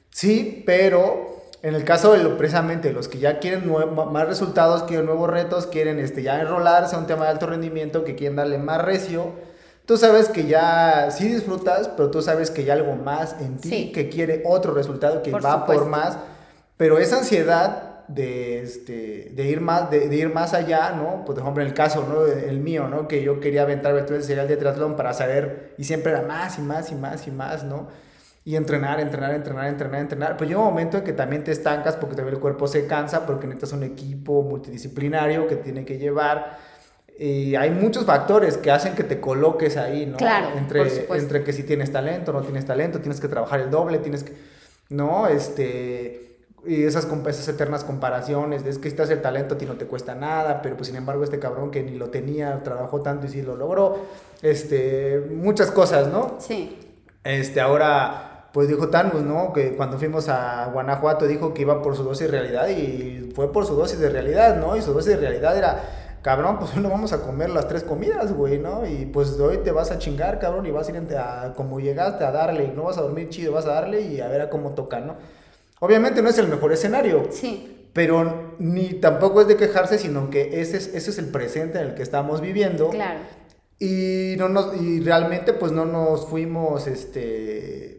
Sí, 0.10 0.64
pero 0.66 1.45
en 1.62 1.74
el 1.76 1.84
caso 1.84 2.14
de 2.14 2.24
lo, 2.24 2.38
precisamente 2.38 2.92
los 2.94 3.08
que 3.08 3.18
ya 3.20 3.40
quieren 3.40 3.64
más 4.12 4.28
resultados, 4.28 4.84
quieren 4.84 5.06
nuevos 5.06 5.30
retos, 5.30 5.66
quieren 5.68 6.00
este, 6.00 6.22
ya 6.24 6.40
enrolarse 6.40 6.96
a 6.96 7.00
un 7.00 7.08
tema 7.08 7.26
de 7.26 7.32
alto 7.32 7.48
rendimiento, 7.48 8.04
que 8.04 8.16
quieren 8.16 8.36
darle 8.36 8.58
más 8.60 8.82
recio, 8.84 9.32
tú 9.86 9.98
sabes 9.98 10.30
que 10.30 10.46
ya 10.46 11.10
sí 11.12 11.28
disfrutas, 11.28 11.90
pero 11.90 12.12
tú 12.12 12.22
sabes 12.22 12.52
que 12.52 12.62
hay 12.62 12.70
algo 12.70 12.96
más 12.96 13.36
en 13.40 13.58
ti 13.58 13.70
Sí. 13.70 13.92
que 13.92 14.10
quiere 14.10 14.44
otro 14.46 14.74
resultado, 14.74 15.24
que 15.24 15.32
Por 15.32 15.44
va 15.46 15.60
supuesto. 15.60 15.84
por 15.84 15.92
más, 15.92 16.18
pero 16.78 16.98
esa 17.00 17.18
ansiedad 17.20 17.92
de, 18.08 18.62
este, 18.62 19.32
de, 19.34 19.44
ir 19.48 19.62
más, 19.62 19.90
de, 19.90 20.08
de 20.10 20.16
ir 20.16 20.32
más 20.32 20.54
allá, 20.54 20.92
¿no? 20.92 21.24
Pues, 21.26 21.36
por 21.36 21.40
ejemplo, 21.40 21.64
en 21.64 21.70
el 21.70 21.74
caso, 21.74 22.06
¿no? 22.08 22.26
El 22.28 22.60
mío, 22.60 22.88
¿no? 22.88 23.08
Que 23.08 23.24
yo 23.24 23.40
quería 23.40 23.64
aventar 23.64 23.96
el 23.96 24.24
serial 24.24 24.48
de 24.48 24.58
triatlón 24.58 24.96
para 24.96 25.14
saber, 25.14 25.74
y 25.80 25.86
siempre 25.86 26.12
era 26.12 26.22
más 26.22 26.60
y 26.60 26.62
más 26.62 26.92
y 26.92 26.96
más 26.96 27.26
y 27.28 27.32
más, 27.32 27.64
¿no? 27.64 27.88
Y 28.48 28.56
entrenar, 28.56 29.00
entrenar, 29.00 29.34
entrenar, 29.34 29.68
entrenar, 29.68 30.02
entrenar. 30.02 30.38
Pero 30.38 30.48
llega 30.48 30.60
un 30.60 30.68
momento 30.68 30.98
en 30.98 31.04
que 31.04 31.14
también 31.14 31.44
te 31.44 31.52
estancas 31.52 31.96
porque 31.96 32.16
también 32.16 32.36
el 32.36 32.40
cuerpo 32.40 32.68
se 32.68 32.86
cansa, 32.86 33.26
porque 33.26 33.48
necesitas 33.48 33.74
un 33.74 33.84
equipo 33.84 34.44
multidisciplinario 34.44 35.48
que 35.48 35.56
tiene 35.56 35.84
que 35.84 35.98
llevar. 35.98 36.60
Y 37.18 37.56
hay 37.56 37.72
muchos 37.72 38.06
factores 38.06 38.58
que 38.58 38.70
hacen 38.70 38.94
que 38.94 39.04
te 39.04 39.20
coloques 39.20 39.78
ahí, 39.78 40.06
¿no? 40.06 40.18
Claro, 40.18 40.58
entre, 40.58 40.86
por 40.86 41.18
entre 41.18 41.44
que 41.44 41.54
si 41.54 41.64
tienes 41.64 41.92
talento, 41.92 42.32
no 42.32 42.42
tienes 42.42 42.66
talento, 42.66 43.00
tienes 43.00 43.20
que 43.20 43.28
trabajar 43.28 43.62
el 43.62 43.72
doble, 43.72 43.98
tienes 43.98 44.24
que... 44.24 44.34
¿No? 44.90 45.28
Este... 45.28 46.22
Y 46.68 46.84
esas, 46.84 47.06
esas 47.06 47.48
eternas 47.48 47.84
comparaciones, 47.84 48.64
de 48.64 48.72
es 48.72 48.78
que 48.78 48.84
si 48.84 48.90
estás 48.90 49.10
el 49.12 49.22
talento 49.22 49.56
a 49.56 49.58
ti 49.58 49.66
no 49.66 49.76
te 49.76 49.86
cuesta 49.86 50.16
nada, 50.16 50.62
pero 50.62 50.76
pues 50.76 50.88
sin 50.88 50.96
embargo 50.96 51.24
este 51.24 51.38
cabrón 51.38 51.70
que 51.70 51.84
ni 51.84 51.96
lo 51.96 52.10
tenía, 52.10 52.62
trabajó 52.64 53.02
tanto 53.02 53.28
y 53.28 53.30
sí 53.30 53.44
lo 53.44 53.56
logró. 53.56 54.00
Este, 54.42 55.30
muchas 55.32 55.70
cosas, 55.70 56.08
¿no? 56.08 56.38
Sí. 56.40 56.80
Este, 57.24 57.62
ahora, 57.62 58.35
pues 58.56 58.70
dijo 58.70 58.88
Thanos, 58.88 59.22
¿no? 59.22 59.52
Que 59.52 59.74
cuando 59.76 60.00
fuimos 60.00 60.30
a 60.30 60.68
Guanajuato 60.72 61.28
dijo 61.28 61.54
que 61.54 61.64
iba 61.64 61.82
por 61.82 61.94
su 61.98 62.04
dosis 62.06 62.32
de 62.32 62.40
realidad 62.40 62.70
y 62.70 63.30
fue 63.36 63.52
por 63.52 63.66
su 63.66 63.76
dosis 63.76 64.00
de 64.00 64.08
realidad, 64.08 64.56
¿no? 64.56 64.78
Y 64.78 64.82
su 64.82 64.94
dosis 64.94 65.12
de 65.12 65.18
realidad 65.18 65.58
era, 65.58 65.84
cabrón, 66.22 66.58
pues 66.58 66.74
hoy 66.74 66.80
no 66.82 66.90
vamos 66.90 67.12
a 67.12 67.22
comer 67.22 67.50
las 67.50 67.68
tres 67.68 67.84
comidas, 67.84 68.32
güey, 68.32 68.58
¿no? 68.58 68.88
Y 68.88 69.08
pues 69.08 69.38
hoy 69.42 69.58
te 69.58 69.74
vas 69.74 69.92
a 69.92 70.00
chingar, 70.00 70.40
cabrón, 70.40 70.66
y 70.66 70.72
vas 70.72 70.88
a 70.88 70.92
ir 70.94 71.18
a, 71.18 71.54
como 71.54 71.82
llegaste 71.82 72.24
a 72.24 72.32
darle, 72.32 72.64
y 72.64 72.68
no 72.74 72.84
vas 72.84 72.98
a 72.98 73.02
dormir 73.02 73.28
chido, 73.28 73.52
vas 73.52 73.66
a 73.66 73.74
darle 73.74 74.00
y 74.00 74.22
a 74.22 74.30
ver 74.30 74.40
a 74.40 74.50
cómo 74.50 74.70
toca, 74.70 75.02
¿no? 75.02 75.18
Obviamente 75.82 76.22
no 76.22 76.30
es 76.30 76.38
el 76.38 76.48
mejor 76.48 76.72
escenario, 76.72 77.26
Sí. 77.32 77.90
pero 77.92 78.54
ni 78.58 78.94
tampoco 78.94 79.42
es 79.42 79.50
de 79.50 79.58
quejarse, 79.58 79.98
sino 79.98 80.30
que 80.30 80.62
ese 80.62 80.78
es, 80.78 80.96
ese 80.96 81.10
es 81.10 81.18
el 81.18 81.26
presente 81.26 81.82
en 81.82 81.88
el 81.88 81.94
que 81.94 82.04
estamos 82.04 82.40
viviendo. 82.40 82.90
Claro. 82.92 83.20
Y, 83.80 84.36
no 84.38 84.48
nos, 84.48 84.82
y 84.82 85.02
realmente 85.02 85.52
pues 85.52 85.74
no 85.74 85.84
nos 85.84 86.26
fuimos, 86.28 86.88
este, 86.88 87.95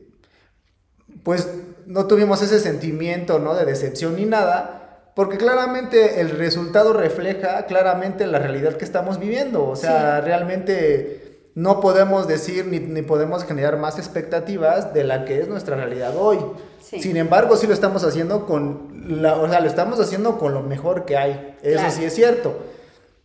pues 1.26 1.49
no 1.87 2.06
tuvimos 2.06 2.40
ese 2.40 2.61
sentimiento, 2.61 3.40
¿no? 3.40 3.56
De 3.56 3.64
decepción 3.64 4.14
ni 4.14 4.26
nada, 4.26 5.00
porque 5.16 5.38
claramente 5.38 6.21
el 6.21 6.30
resultado 6.30 6.92
refleja 6.92 7.66
claramente 7.66 8.28
la 8.28 8.38
realidad 8.38 8.75
que 8.75 8.85
estamos 8.85 9.18
viviendo. 9.18 9.66
O 9.68 9.75
sea, 9.75 10.21
realmente 10.21 11.49
no 11.56 11.80
podemos 11.80 12.28
decir 12.28 12.66
ni, 12.66 12.78
ni 12.78 13.02
podemos 13.02 13.42
generar 13.42 13.76
más 13.76 13.99
expectativas 13.99 14.95
de 14.95 15.02
la 15.02 15.25
que 15.25 15.40
es 15.40 15.49
nuestra 15.49 15.75
realidad 15.75 16.14
hoy. 16.16 16.38
Sí. 16.80 17.00
Sin 17.02 17.16
embargo, 17.16 17.56
sí 17.56 17.66
lo 17.66 17.75
estamos 17.75 18.04
haciendo 18.04 18.47
con, 18.47 19.21
la, 19.21 19.35
o 19.37 19.49
sea, 19.49 19.59
lo 19.59 19.66
estamos 19.66 19.99
haciendo 19.99 20.38
con 20.38 20.54
lo 20.54 20.62
mejor 20.62 21.06
que 21.06 21.16
hay. 21.16 21.56
Eso 21.61 21.78
Claro. 21.80 21.90
sí 21.92 22.04
es 22.04 22.14
cierto. 22.14 22.56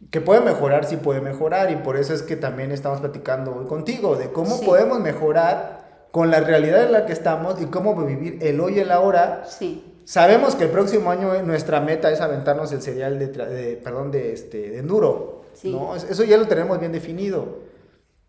Que 0.10 0.22
puede 0.22 0.42
mejorar, 0.42 0.86
sí 0.86 0.98
puede 0.98 1.22
mejorar, 1.22 1.70
y 1.70 1.76
por 1.76 1.98
eso 1.98 2.16
es 2.16 2.24
que 2.24 2.36
también 2.36 2.72
estamos 2.72 3.00
platicando 3.02 3.56
hoy 3.56 3.68
contigo 3.68 4.16
de 4.16 4.32
cómo 4.32 4.58
Sí. 4.58 4.66
podemos 4.66 5.00
mejorar 5.00 5.81
con 6.12 6.30
la 6.30 6.40
realidad 6.42 6.84
en 6.84 6.92
la 6.92 7.06
que 7.06 7.14
estamos 7.14 7.62
y 7.62 7.66
cómo 7.66 7.96
vivir 8.06 8.40
el 8.42 8.60
hoy 8.60 8.76
y 8.78 8.80
el 8.80 8.92
ahora. 8.92 9.44
Sí. 9.46 9.86
Sabemos 10.06 10.56
que 10.56 10.66
el 10.66 10.70
próximo 10.72 11.10
año 11.12 11.34
eh, 11.36 11.44
nuestra 11.44 11.80
meta 11.80 12.12
es 12.12 12.20
aventarnos 12.22 12.72
el 12.74 12.82
serial 12.82 13.18
de, 13.20 13.28
de- 13.28 13.78
perdón, 13.78 14.12
de, 14.12 14.34
este, 14.34 14.70
de 14.72 14.80
enduro. 14.80 15.44
Sí. 15.54 15.72
¿no? 15.72 15.96
Es- 15.96 16.04
Eso 16.10 16.24
ya 16.24 16.38
lo 16.38 16.48
tenemos 16.48 16.80
bien 16.80 16.92
definido. 16.92 17.60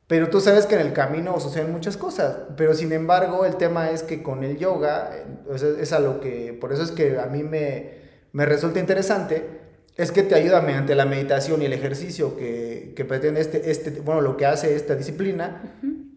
Pero 0.06 0.28
tú 0.28 0.40
sabes 0.40 0.66
que 0.66 0.74
en 0.74 0.82
el 0.82 0.92
camino 0.92 1.40
suceden 1.40 1.72
muchas 1.72 1.96
cosas. 1.96 2.36
Pero 2.56 2.74
sin 2.74 2.92
embargo, 2.92 3.44
el 3.46 3.56
tema 3.56 3.90
es 3.90 4.02
que 4.02 4.22
con 4.22 4.44
el 4.44 4.58
yoga, 4.58 5.10
eh, 5.14 5.58
sea, 5.58 5.70
es 5.80 5.92
a 5.92 5.98
lo 6.00 6.20
que, 6.20 6.56
por 6.60 6.72
eso 6.72 6.82
es 6.82 6.90
que 6.90 7.18
a 7.18 7.26
mí 7.26 7.42
me, 7.42 7.94
me 8.32 8.44
resulta 8.44 8.78
interesante, 8.78 9.60
es 9.96 10.12
que 10.12 10.22
te 10.22 10.34
ayuda 10.34 10.60
mediante 10.60 10.94
la 10.94 11.04
meditación 11.06 11.62
y 11.62 11.66
el 11.66 11.72
ejercicio 11.72 12.36
que, 12.36 12.92
que 12.94 13.04
pretende 13.04 13.40
este, 13.40 13.70
este, 13.70 13.90
bueno, 14.00 14.20
lo 14.20 14.36
que 14.36 14.46
hace 14.46 14.74
esta 14.76 14.94
disciplina, 14.94 15.62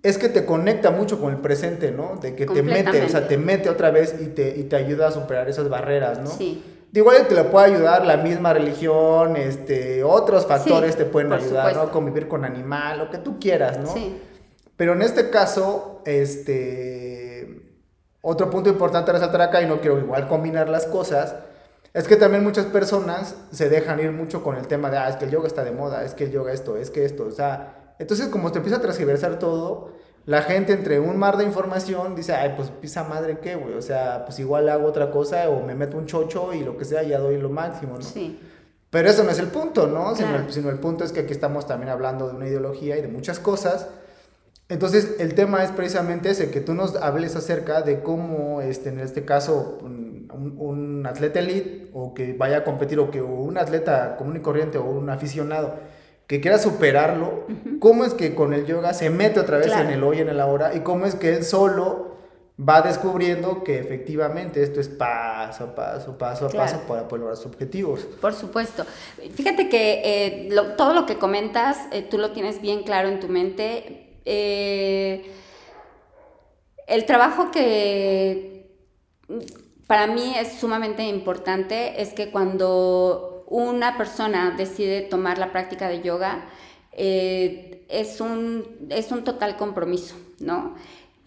es 0.06 0.20
que 0.20 0.30
te 0.30 0.46
conecta 0.46 0.92
mucho 0.92 1.20
con 1.20 1.34
el 1.34 1.40
presente, 1.40 1.90
¿no? 1.90 2.18
De 2.22 2.36
que 2.36 2.46
te 2.46 2.62
mete, 2.62 3.04
o 3.04 3.10
sea, 3.10 3.28
te 3.28 3.40
mete 3.40 3.72
otra 3.72 3.90
vez 3.90 4.16
y 4.22 4.28
te, 4.28 4.56
y 4.56 4.66
te 4.66 4.76
ayuda 4.76 5.08
a 5.08 5.12
superar 5.12 5.50
esas 5.50 5.68
barreras, 5.68 6.20
¿no? 6.20 6.30
Sí. 6.30 6.64
De 6.92 7.00
igual 7.00 7.28
te 7.28 7.34
le 7.34 7.46
puede 7.46 7.74
ayudar 7.74 8.06
la 8.06 8.18
misma 8.18 8.54
religión, 8.54 9.36
este, 9.36 10.04
otros 10.04 10.46
factores 10.46 10.92
Sí, 10.92 11.00
te 11.00 11.06
pueden 11.06 11.34
ayudar, 11.34 11.76
¿no? 11.76 11.92
Convivir 11.92 12.28
con 12.28 12.46
animal, 12.46 13.00
lo 13.00 13.10
que 13.10 13.18
tú 13.18 13.40
quieras, 13.40 13.80
¿no? 13.80 13.92
Sí. 13.92 14.22
Pero 14.78 14.94
en 14.94 15.02
este 15.02 15.32
caso, 15.32 16.04
este, 16.06 17.64
otro 18.22 18.52
punto 18.52 18.70
importante 18.70 19.10
a 19.10 19.16
resaltar 19.16 19.42
acá, 19.42 19.64
y 19.64 19.66
no 19.66 19.82
quiero 19.82 19.98
igual 19.98 20.28
combinar 20.28 20.70
las 20.70 20.86
cosas, 20.86 21.34
es 21.96 22.08
que 22.08 22.16
también 22.16 22.44
muchas 22.44 22.68
personas 22.68 23.36
se 23.52 23.70
dejan 23.70 24.00
ir 24.00 24.12
mucho 24.12 24.44
con 24.44 24.56
el 24.56 24.68
tema 24.68 24.92
de, 24.92 25.00
ah, 25.00 25.10
es 25.10 25.16
que 25.16 25.26
el 25.26 25.32
yoga 25.32 25.48
está 25.48 25.64
de 25.64 25.72
moda, 25.72 26.04
es 26.04 26.14
que 26.14 26.26
el 26.26 26.32
yoga 26.32 26.54
esto, 26.54 26.78
es 26.78 26.92
que 26.92 27.06
esto, 27.06 27.26
o 27.26 27.32
sea, 27.32 27.85
entonces 28.00 28.28
como 28.28 28.52
te 28.52 28.58
empieza 28.58 28.78
a 28.78 28.82
transgiversar 28.82 29.40
todo, 29.40 29.92
la 30.26 30.42
gente 30.42 30.74
entre 30.74 31.00
un 31.00 31.18
mar 31.18 31.38
de 31.38 31.44
información 31.44 32.16
dice, 32.16 32.34
ay, 32.34 32.54
pues 32.56 32.70
pisa 32.70 33.04
madre 33.04 33.38
qué, 33.40 33.56
güey, 33.56 33.76
o 33.76 33.82
sea, 33.82 34.26
pues 34.26 34.40
igual 34.40 34.68
hago 34.70 34.88
otra 34.88 35.12
cosa 35.12 35.50
o 35.50 35.64
me 35.64 35.76
meto 35.76 35.98
un 35.98 36.08
chocho 36.08 36.54
y 36.54 36.64
lo 36.64 36.78
que 36.78 36.86
sea, 36.86 37.04
ya 37.04 37.20
doy 37.20 37.38
lo 37.38 37.50
máximo, 37.50 37.96
¿no? 37.96 38.02
Sí. 38.02 38.40
Pero 38.90 39.10
eso 39.10 39.24
no 39.24 39.30
es 39.30 39.40
el 39.40 39.48
punto, 39.48 39.88
¿no? 39.88 40.16
Sino, 40.16 40.36
el, 40.36 40.52
sino 40.52 40.70
el 40.70 40.80
punto 40.80 41.04
es 41.04 41.12
que 41.12 41.22
aquí 41.22 41.32
estamos 41.32 41.68
también 41.68 41.90
hablando 41.90 42.28
de 42.28 42.36
una 42.36 42.48
ideología 42.48 42.98
y 42.98 43.02
de 43.02 43.08
muchas 43.08 43.40
cosas 43.40 43.88
Entonces, 44.68 45.18
el 45.20 45.36
tema 45.36 45.64
es 45.64 45.72
precisamente 45.72 46.32
ese, 46.32 46.50
que 46.50 46.60
tú 46.60 46.74
nos 46.74 46.96
hables 46.96 47.36
acerca 47.36 47.84
de 47.84 48.02
cómo, 48.02 48.62
este, 48.62 48.90
en 48.90 49.00
este 49.00 49.26
caso, 49.26 49.78
un, 49.84 50.28
un, 50.58 51.06
atleta 51.06 51.40
elite 51.40 51.92
o 51.94 52.16
que 52.16 52.34
vaya 52.34 52.58
a 52.58 52.64
competir 52.64 53.00
o 53.00 53.12
que 53.12 53.22
un 53.22 53.60
atleta 53.60 54.16
común 54.18 54.38
y 54.38 54.40
corriente 54.40 54.80
o 54.80 54.86
un 54.86 55.10
aficionado 55.12 55.76
que 56.28 56.42
quiera 56.42 56.58
superarlo, 56.58 57.46
cómo 57.80 58.04
es 58.04 58.14
que 58.14 58.34
con 58.34 58.54
el 58.54 58.66
yoga 58.66 58.94
se 58.94 59.10
mete 59.10 59.40
otra 59.40 59.58
vez 59.58 59.72
en 59.72 59.90
el 59.90 60.04
hoy, 60.04 60.20
en 60.20 60.30
el 60.30 60.40
ahora, 60.40 60.74
y 60.76 60.80
cómo 60.80 61.06
es 61.06 61.16
que 61.16 61.36
él 61.36 61.44
solo 61.44 62.16
va 62.58 62.82
descubriendo 62.82 63.64
que 63.64 63.80
efectivamente 63.80 64.64
esto 64.64 64.80
es 64.80 64.88
paso 64.88 65.66
a 65.66 65.76
paso, 65.76 66.18
paso 66.18 66.46
a 66.48 66.50
paso 66.50 66.80
para 66.88 67.08
poder 67.08 67.20
lograr 67.20 67.38
sus 67.38 67.48
objetivos. 67.48 68.02
Por 68.22 68.34
supuesto. 68.34 68.86
Fíjate 69.36 69.68
que 69.68 70.02
eh, 70.04 70.50
todo 70.78 70.94
lo 70.94 71.06
que 71.06 71.18
comentas, 71.18 71.78
eh, 71.92 72.02
tú 72.02 72.18
lo 72.18 72.32
tienes 72.32 72.62
bien 72.62 72.84
claro 72.84 73.10
en 73.10 73.20
tu 73.20 73.28
mente. 73.28 74.20
Eh, 74.24 75.32
el 76.88 77.06
trabajo 77.06 77.52
que 77.52 78.72
para 79.86 80.08
mí 80.08 80.36
es 80.38 80.54
sumamente 80.54 81.04
importante 81.04 82.02
es 82.02 82.14
que 82.14 82.32
cuando 82.32 83.35
una 83.48 83.98
persona 83.98 84.56
decide 84.58 85.02
tomar 85.02 85.38
la 85.38 85.52
práctica 85.52 85.88
de 85.88 86.02
yoga, 86.02 86.46
es, 86.98 88.22
un, 88.22 88.88
es 88.90 89.12
un 89.12 89.24
total 89.24 89.58
compromiso, 89.58 90.16
¿no? 90.40 90.76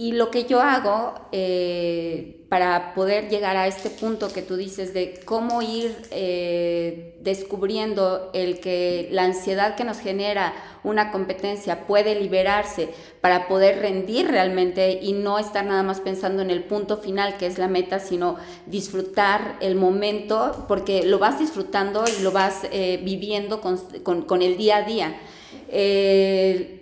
Y 0.01 0.13
lo 0.13 0.31
que 0.31 0.45
yo 0.45 0.61
hago 0.61 1.15
eh, 1.33 2.45
para 2.49 2.95
poder 2.95 3.29
llegar 3.29 3.57
a 3.57 3.67
este 3.67 3.91
punto 3.91 4.33
que 4.33 4.43
tú 4.43 4.55
dices 4.55 4.95
de 4.95 5.19
cómo 5.25 5.61
ir 5.61 5.93
eh, 6.13 7.19
descubriendo 7.21 8.31
el 8.33 8.61
que 8.61 9.09
la 9.11 9.25
ansiedad 9.25 9.75
que 9.75 9.83
nos 9.83 9.99
genera 9.99 10.55
una 10.85 11.11
competencia 11.11 11.89
puede 11.89 12.15
liberarse 12.15 12.91
para 13.21 13.49
poder 13.49 13.81
rendir 13.81 14.29
realmente 14.29 15.01
y 15.03 15.15
no 15.15 15.41
estar 15.41 15.65
nada 15.65 15.83
más 15.83 16.01
pensando 16.01 16.43
en 16.43 16.53
el 16.53 16.63
punto 16.63 16.99
final 16.99 17.37
que 17.37 17.47
es 17.47 17.59
la 17.59 17.67
meta, 17.67 17.99
sino 17.99 18.37
disfrutar 18.67 19.57
el 19.61 19.75
momento 19.75 20.65
porque 20.69 21.03
lo 21.03 21.19
vas 21.19 21.41
disfrutando 21.41 22.05
y 22.07 22.23
lo 22.23 22.31
vas 22.31 22.69
eh, 22.71 23.01
viviendo 23.03 23.61
con, 23.61 23.79
con, 24.05 24.43
el 24.43 24.57
día 24.57 24.77
a 24.77 24.83
día. 24.85 25.21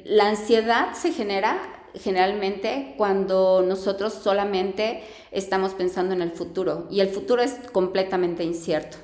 la 0.05 0.29
ansiedad 0.29 0.93
se 0.93 1.13
genera 1.13 1.76
generalmente 2.01 2.95
cuando 2.97 3.63
nosotros 3.67 4.13
solamente 4.13 5.03
estamos 5.31 5.75
pensando 5.75 6.15
en 6.15 6.23
el 6.23 6.33
futuro 6.33 6.87
y 6.91 7.01
el 7.01 7.09
futuro 7.09 7.43
es 7.43 7.55
completamente 7.73 8.45
incierto. 8.45 8.99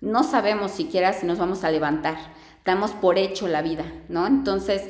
No 0.00 0.24
sabemos 0.24 0.72
siquiera 0.72 1.12
si 1.12 1.26
nos 1.26 1.38
vamos 1.38 1.64
a 1.64 1.70
levantar, 1.70 2.16
damos 2.64 2.90
por 2.92 3.18
hecho 3.18 3.48
la 3.48 3.62
vida, 3.62 3.84
¿no? 4.08 4.26
Entonces, 4.26 4.88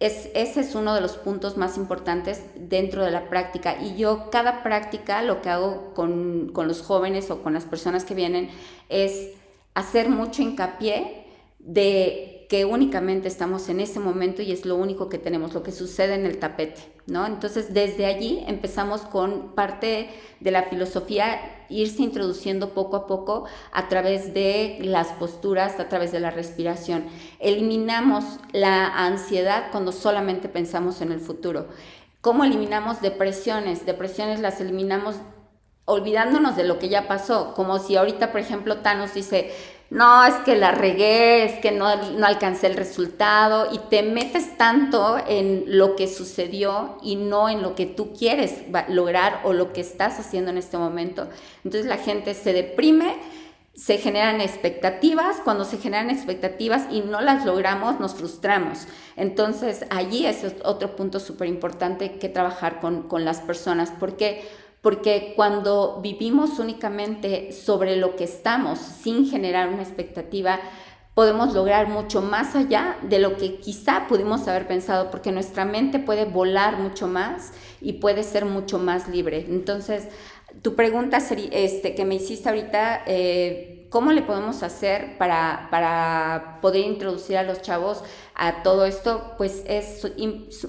ese 0.00 0.60
es 0.60 0.74
uno 0.74 0.94
de 0.94 1.02
los 1.02 1.18
puntos 1.18 1.58
más 1.58 1.76
importantes 1.76 2.42
dentro 2.56 3.04
de 3.04 3.10
la 3.10 3.28
práctica. 3.28 3.76
Y 3.80 3.96
yo 3.96 4.30
cada 4.30 4.62
práctica 4.62 5.22
lo 5.22 5.42
que 5.42 5.50
hago 5.50 5.92
con, 5.94 6.50
con 6.52 6.66
los 6.66 6.80
jóvenes 6.80 7.30
o 7.30 7.42
con 7.42 7.52
las 7.52 7.66
personas 7.66 8.04
que 8.04 8.14
vienen 8.14 8.50
es 8.88 9.32
hacer 9.74 10.08
mucho 10.08 10.40
hincapié 10.42 11.26
de 11.58 12.39
que 12.50 12.64
únicamente 12.64 13.28
estamos 13.28 13.68
en 13.68 13.78
ese 13.78 14.00
momento 14.00 14.42
y 14.42 14.50
es 14.50 14.66
lo 14.66 14.74
único 14.74 15.08
que 15.08 15.18
tenemos, 15.18 15.54
lo 15.54 15.62
que 15.62 15.70
sucede 15.70 16.16
en 16.16 16.26
el 16.26 16.40
tapete, 16.40 16.82
¿no? 17.06 17.24
Entonces, 17.24 17.72
desde 17.72 18.06
allí 18.06 18.42
empezamos 18.48 19.02
con 19.02 19.54
parte 19.54 20.10
de 20.40 20.50
la 20.50 20.64
filosofía, 20.64 21.38
irse 21.68 22.02
introduciendo 22.02 22.74
poco 22.74 22.96
a 22.96 23.06
poco 23.06 23.44
a 23.70 23.88
través 23.88 24.34
de 24.34 24.80
las 24.82 25.12
posturas, 25.12 25.78
a 25.78 25.88
través 25.88 26.10
de 26.10 26.18
la 26.18 26.32
respiración. 26.32 27.04
Eliminamos 27.38 28.24
la 28.50 29.06
ansiedad 29.06 29.70
cuando 29.70 29.92
solamente 29.92 30.48
pensamos 30.48 31.02
en 31.02 31.12
el 31.12 31.20
futuro. 31.20 31.68
¿Cómo 32.20 32.42
eliminamos 32.42 33.00
depresiones? 33.00 33.86
Depresiones 33.86 34.40
las 34.40 34.60
eliminamos 34.60 35.14
olvidándonos 35.84 36.56
de 36.56 36.64
lo 36.64 36.80
que 36.80 36.88
ya 36.88 37.06
pasó, 37.06 37.54
como 37.54 37.78
si 37.78 37.94
ahorita, 37.94 38.32
por 38.32 38.40
ejemplo, 38.40 38.78
Thanos 38.78 39.14
dice, 39.14 39.52
no, 39.90 40.24
es 40.24 40.34
que 40.44 40.54
la 40.54 40.70
regué, 40.70 41.44
es 41.44 41.58
que 41.58 41.72
no, 41.72 41.96
no, 42.12 42.24
alcancé 42.24 42.68
el 42.68 42.76
resultado 42.76 43.68
y 43.72 43.78
te 43.90 44.04
metes 44.04 44.56
tanto 44.56 45.18
en 45.26 45.64
lo 45.66 45.96
que 45.96 46.06
sucedió 46.06 46.96
y 47.02 47.16
no 47.16 47.48
en 47.48 47.60
lo 47.60 47.74
que 47.74 47.86
tú 47.86 48.12
quieres 48.12 48.62
lograr 48.88 49.40
o 49.42 49.52
lo 49.52 49.72
que 49.72 49.80
estás 49.80 50.20
haciendo 50.20 50.52
en 50.52 50.58
este 50.58 50.78
momento. 50.78 51.28
Entonces 51.64 51.86
la 51.86 51.96
gente 51.96 52.34
se 52.34 52.52
deprime, 52.52 53.16
se 53.74 53.98
generan 53.98 54.40
expectativas, 54.40 55.38
cuando 55.42 55.64
se 55.64 55.78
generan 55.78 56.10
expectativas 56.10 56.86
y 56.92 57.00
no 57.00 57.20
las 57.20 57.44
logramos, 57.44 57.98
nos 57.98 58.14
frustramos. 58.14 58.86
Entonces 59.16 59.86
allí 59.90 60.24
es 60.24 60.46
otro 60.62 60.94
punto 60.94 61.18
súper 61.18 61.48
importante 61.48 62.12
que 62.20 62.28
trabajar 62.28 62.78
con, 62.78 63.08
con 63.08 63.24
las 63.24 63.40
personas, 63.40 63.92
porque 63.98 64.48
porque 64.82 65.34
cuando 65.36 66.00
vivimos 66.02 66.58
únicamente 66.58 67.52
sobre 67.52 67.96
lo 67.96 68.16
que 68.16 68.24
estamos 68.24 68.78
sin 68.78 69.28
generar 69.28 69.68
una 69.68 69.82
expectativa, 69.82 70.58
podemos 71.14 71.52
lograr 71.52 71.88
mucho 71.88 72.22
más 72.22 72.54
allá 72.54 72.96
de 73.02 73.18
lo 73.18 73.36
que 73.36 73.56
quizá 73.56 74.06
pudimos 74.08 74.48
haber 74.48 74.66
pensado, 74.66 75.10
porque 75.10 75.32
nuestra 75.32 75.64
mente 75.64 75.98
puede 75.98 76.24
volar 76.24 76.78
mucho 76.78 77.08
más 77.08 77.52
y 77.80 77.94
puede 77.94 78.22
ser 78.22 78.46
mucho 78.46 78.78
más 78.78 79.08
libre. 79.08 79.44
Entonces, 79.48 80.08
tu 80.62 80.74
pregunta 80.74 81.18
este, 81.18 81.94
que 81.94 82.04
me 82.04 82.14
hiciste 82.14 82.48
ahorita, 82.48 83.02
eh, 83.06 83.86
¿cómo 83.90 84.12
le 84.12 84.22
podemos 84.22 84.62
hacer 84.62 85.18
para, 85.18 85.68
para 85.70 86.58
poder 86.62 86.86
introducir 86.86 87.36
a 87.36 87.42
los 87.42 87.60
chavos 87.60 88.02
a 88.34 88.62
todo 88.62 88.86
esto? 88.86 89.34
Pues 89.36 89.62
es 89.66 90.06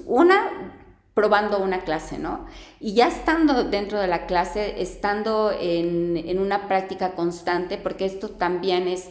una, 0.06 0.81
probando 1.14 1.58
una 1.58 1.82
clase, 1.82 2.18
¿no? 2.18 2.46
Y 2.80 2.94
ya 2.94 3.08
estando 3.08 3.64
dentro 3.64 4.00
de 4.00 4.06
la 4.06 4.26
clase, 4.26 4.80
estando 4.80 5.52
en, 5.58 6.38
una 6.38 6.68
práctica 6.68 7.14
constante, 7.14 7.76
porque 7.76 8.06
esto 8.06 8.30
también 8.30 8.88
es 8.88 9.10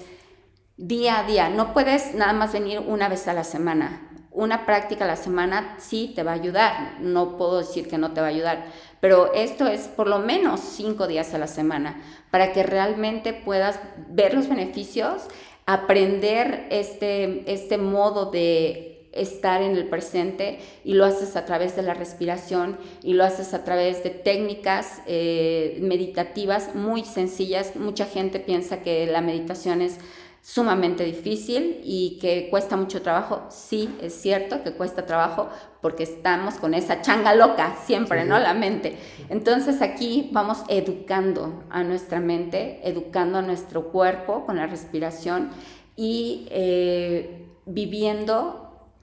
día 0.77 1.19
a 1.19 1.23
día, 1.23 1.49
no 1.49 1.73
puedes 1.73 2.15
nada 2.15 2.33
más 2.33 2.53
venir 2.53 2.79
una 2.79 3.07
vez 3.07 3.27
a 3.27 3.33
la 3.33 3.43
semana. 3.43 4.07
Una 4.31 4.65
práctica 4.65 5.03
a 5.03 5.07
la 5.07 5.17
semana 5.17 5.75
sí 5.77 6.13
te 6.15 6.23
va 6.23 6.31
a 6.31 6.35
ayudar, 6.35 6.97
no 7.01 7.37
puedo 7.37 7.59
decir 7.59 7.87
que 7.87 7.97
no 7.97 8.13
te 8.13 8.21
va 8.21 8.27
a 8.27 8.29
ayudar, 8.29 8.65
pero 9.01 9.33
esto 9.33 9.67
es 9.67 9.89
por 9.89 10.07
lo 10.07 10.19
menos 10.19 10.61
cinco 10.61 11.05
días 11.05 11.33
a 11.33 11.37
la 11.37 11.47
semana 11.47 12.01
para 12.31 12.53
que 12.53 12.63
realmente 12.63 13.33
puedas 13.33 13.79
ver 14.07 14.33
los 14.33 14.47
beneficios, 14.47 15.27
aprender 15.65 16.67
este, 16.71 17.51
este 17.51 17.77
modo 17.77 18.31
de 18.31 18.90
estar 19.11 19.61
en 19.61 19.75
el 19.75 19.87
presente 19.87 20.59
y 20.83 20.93
lo 20.93 21.05
haces 21.05 21.35
a 21.35 21.45
través 21.45 21.75
de 21.75 21.81
la 21.81 21.93
respiración 21.93 22.77
y 23.03 23.13
lo 23.13 23.23
haces 23.23 23.53
a 23.53 23.63
través 23.63 24.03
de 24.03 24.09
técnicas 24.09 25.01
eh, 25.05 25.77
meditativas 25.81 26.75
muy 26.75 27.03
sencillas. 27.03 27.75
Mucha 27.75 28.05
gente 28.05 28.39
piensa 28.39 28.81
que 28.81 29.07
la 29.07 29.21
meditación 29.21 29.81
es 29.81 29.97
sumamente 30.41 31.03
difícil 31.03 31.81
y 31.83 32.17
que 32.19 32.49
cuesta 32.49 32.75
mucho 32.75 33.01
trabajo. 33.01 33.43
Sí, 33.49 33.95
es 34.01 34.13
cierto 34.13 34.63
que 34.63 34.71
cuesta 34.71 35.05
trabajo 35.05 35.49
porque 35.81 36.03
estamos 36.03 36.55
con 36.55 36.73
esa 36.73 37.01
changa 37.01 37.35
loca 37.35 37.75
siempre, 37.85 38.25
¿no? 38.25 38.39
La 38.39 38.53
mente. 38.53 38.97
Entonces 39.29 39.81
aquí 39.81 40.29
vamos 40.31 40.63
educando 40.67 41.63
a 41.69 41.83
nuestra 41.83 42.19
mente, 42.19 42.79
educando 42.83 43.37
a 43.37 43.41
nuestro 43.41 43.91
cuerpo 43.91 44.45
con 44.45 44.57
la 44.57 44.67
respiración 44.67 45.51
y 45.95 46.47
eh, 46.49 47.45
viviendo 47.65 48.60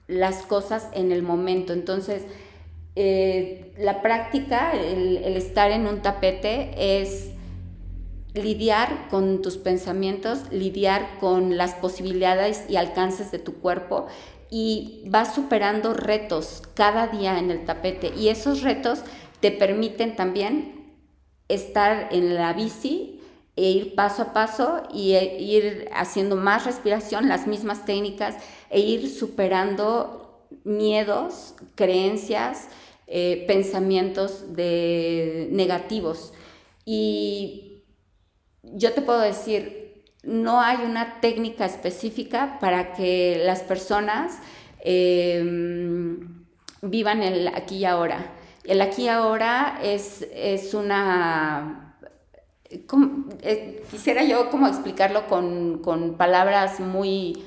las 0.09 0.41
cosas 0.41 0.89
en 0.93 1.11
el 1.11 1.21
momento. 1.21 1.71
Entonces, 1.71 2.23
eh, 2.95 3.71
la 3.77 4.01
práctica, 4.01 4.73
el, 4.73 5.17
estar 5.37 5.71
en 5.71 5.87
un 5.87 6.01
tapete 6.01 7.01
es 7.01 7.29
lidiar 8.33 9.07
con 9.09 9.41
tus 9.41 9.57
pensamientos, 9.57 10.51
lidiar 10.51 11.19
con 11.19 11.57
las 11.57 11.75
posibilidades 11.75 12.65
y 12.67 12.75
alcances 12.75 13.31
de 13.31 13.39
tu 13.39 13.55
cuerpo 13.59 14.07
y 14.49 15.03
vas 15.05 15.33
superando 15.33 15.93
retos 15.93 16.63
cada 16.73 17.07
día 17.07 17.37
en 17.37 17.51
el 17.51 17.65
tapete 17.65 18.11
y 18.17 18.29
esos 18.29 18.63
retos 18.63 19.01
te 19.39 19.51
permiten 19.51 20.15
también 20.15 20.95
estar 21.47 22.09
en 22.11 22.35
la 22.35 22.53
bici 22.53 23.18
e 23.59 23.71
ir 23.71 23.93
paso 23.93 24.21
a 24.21 24.33
paso 24.33 24.83
y 24.93 25.15
e 25.15 25.37
ir 25.41 25.89
haciendo 25.93 26.37
más 26.37 26.65
respiración, 26.65 27.27
las 27.27 27.45
mismas 27.45 27.83
técnicas, 27.83 28.35
e 28.69 28.79
ir 28.79 29.09
superando 29.09 30.47
miedos, 30.63 31.55
creencias, 31.75 32.69
eh, 33.05 33.43
pensamientos 33.47 34.55
de 34.55 35.49
negativos. 35.51 36.31
Y 36.85 37.83
yo 38.63 38.93
te 38.93 39.01
puedo 39.01 39.19
decir, 39.19 40.05
no 40.23 40.61
hay 40.61 40.77
una 40.85 41.19
técnica 41.19 41.65
específica 41.65 42.59
para 42.61 42.93
que 42.93 43.41
las 43.45 43.61
personas 43.63 44.39
em, 44.79 46.45
vivan 46.81 47.23
el 47.23 47.49
aquí 47.49 47.79
y 47.79 47.85
ahora. 47.85 48.31
El 48.63 48.79
aquí 48.79 49.03
y 49.03 49.07
ahora 49.09 49.79
es, 49.83 50.25
es 50.33 50.73
una 50.73 51.88
eh, 53.41 53.83
quisiera 53.89 54.23
yo 54.23 54.49
como 54.49 54.67
explicarlo 54.67 55.27
con, 55.27 55.79
palabras 56.17 56.79
muy 56.79 57.43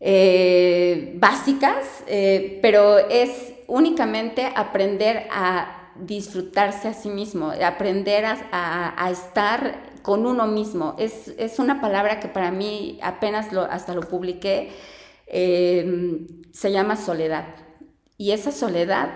eh, 0.00 1.12
básicas, 1.16 2.04
eh, 2.06 2.58
pero 2.62 2.98
es 2.98 3.52
únicamente 3.66 4.46
aprender 4.54 5.26
a 5.30 5.92
disfrutarse 5.96 6.88
a 6.88 6.94
sí 6.94 7.08
mismo, 7.08 7.52
aprender 7.64 8.24
a, 8.24 8.36
a- 8.52 9.04
a 9.06 9.10
estar 9.10 9.92
con 10.02 10.26
uno 10.26 10.46
mismo. 10.46 10.94
Es, 10.98 11.28
es 11.38 11.58
una 11.58 11.80
palabra 11.80 12.20
que 12.20 12.28
para 12.28 12.50
mí 12.50 12.98
apenas 13.02 13.52
lo, 13.52 13.62
hasta 13.62 13.94
lo 13.94 14.02
publiqué, 14.02 14.70
se 16.52 16.70
llama 16.72 16.96
soledad. 16.96 17.46
Y 18.18 18.32
esa 18.32 18.52
soledad 18.52 19.10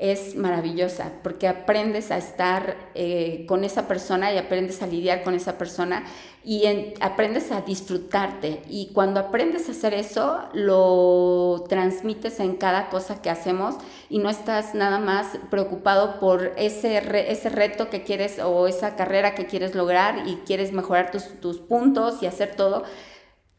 es 0.00 0.34
maravillosa 0.34 1.12
porque 1.22 1.46
aprendes 1.46 2.10
a 2.10 2.16
estar 2.16 2.74
eh, 2.94 3.44
con 3.46 3.64
esa 3.64 3.86
persona 3.86 4.32
y 4.32 4.38
aprendes 4.38 4.82
a 4.82 4.86
lidiar 4.86 5.22
con 5.22 5.34
esa 5.34 5.58
persona 5.58 6.04
y 6.42 6.64
en- 6.64 6.94
aprendes 7.00 7.52
a 7.52 7.60
disfrutarte. 7.60 8.62
Y 8.68 8.92
cuando 8.94 9.20
aprendes 9.20 9.68
a 9.68 9.72
hacer 9.72 9.92
eso, 9.92 10.38
lo 10.54 11.64
transmites 11.68 12.40
en 12.40 12.56
cada 12.56 12.88
cosa 12.88 13.20
que 13.20 13.28
hacemos 13.30 13.74
y 14.08 14.18
no 14.20 14.30
estás 14.30 14.74
nada 14.74 14.98
más 14.98 15.38
preocupado 15.50 16.18
por 16.18 16.52
ese, 16.56 17.00
re- 17.00 17.30
ese 17.30 17.50
reto 17.50 17.90
que 17.90 18.02
quieres 18.02 18.38
o 18.38 18.66
esa 18.66 18.96
carrera 18.96 19.34
que 19.34 19.46
quieres 19.46 19.74
lograr 19.74 20.26
y 20.26 20.36
quieres 20.46 20.72
mejorar 20.72 21.10
tus, 21.10 21.40
tus 21.40 21.58
puntos 21.58 22.22
y 22.22 22.26
hacer 22.26 22.56
todo 22.56 22.84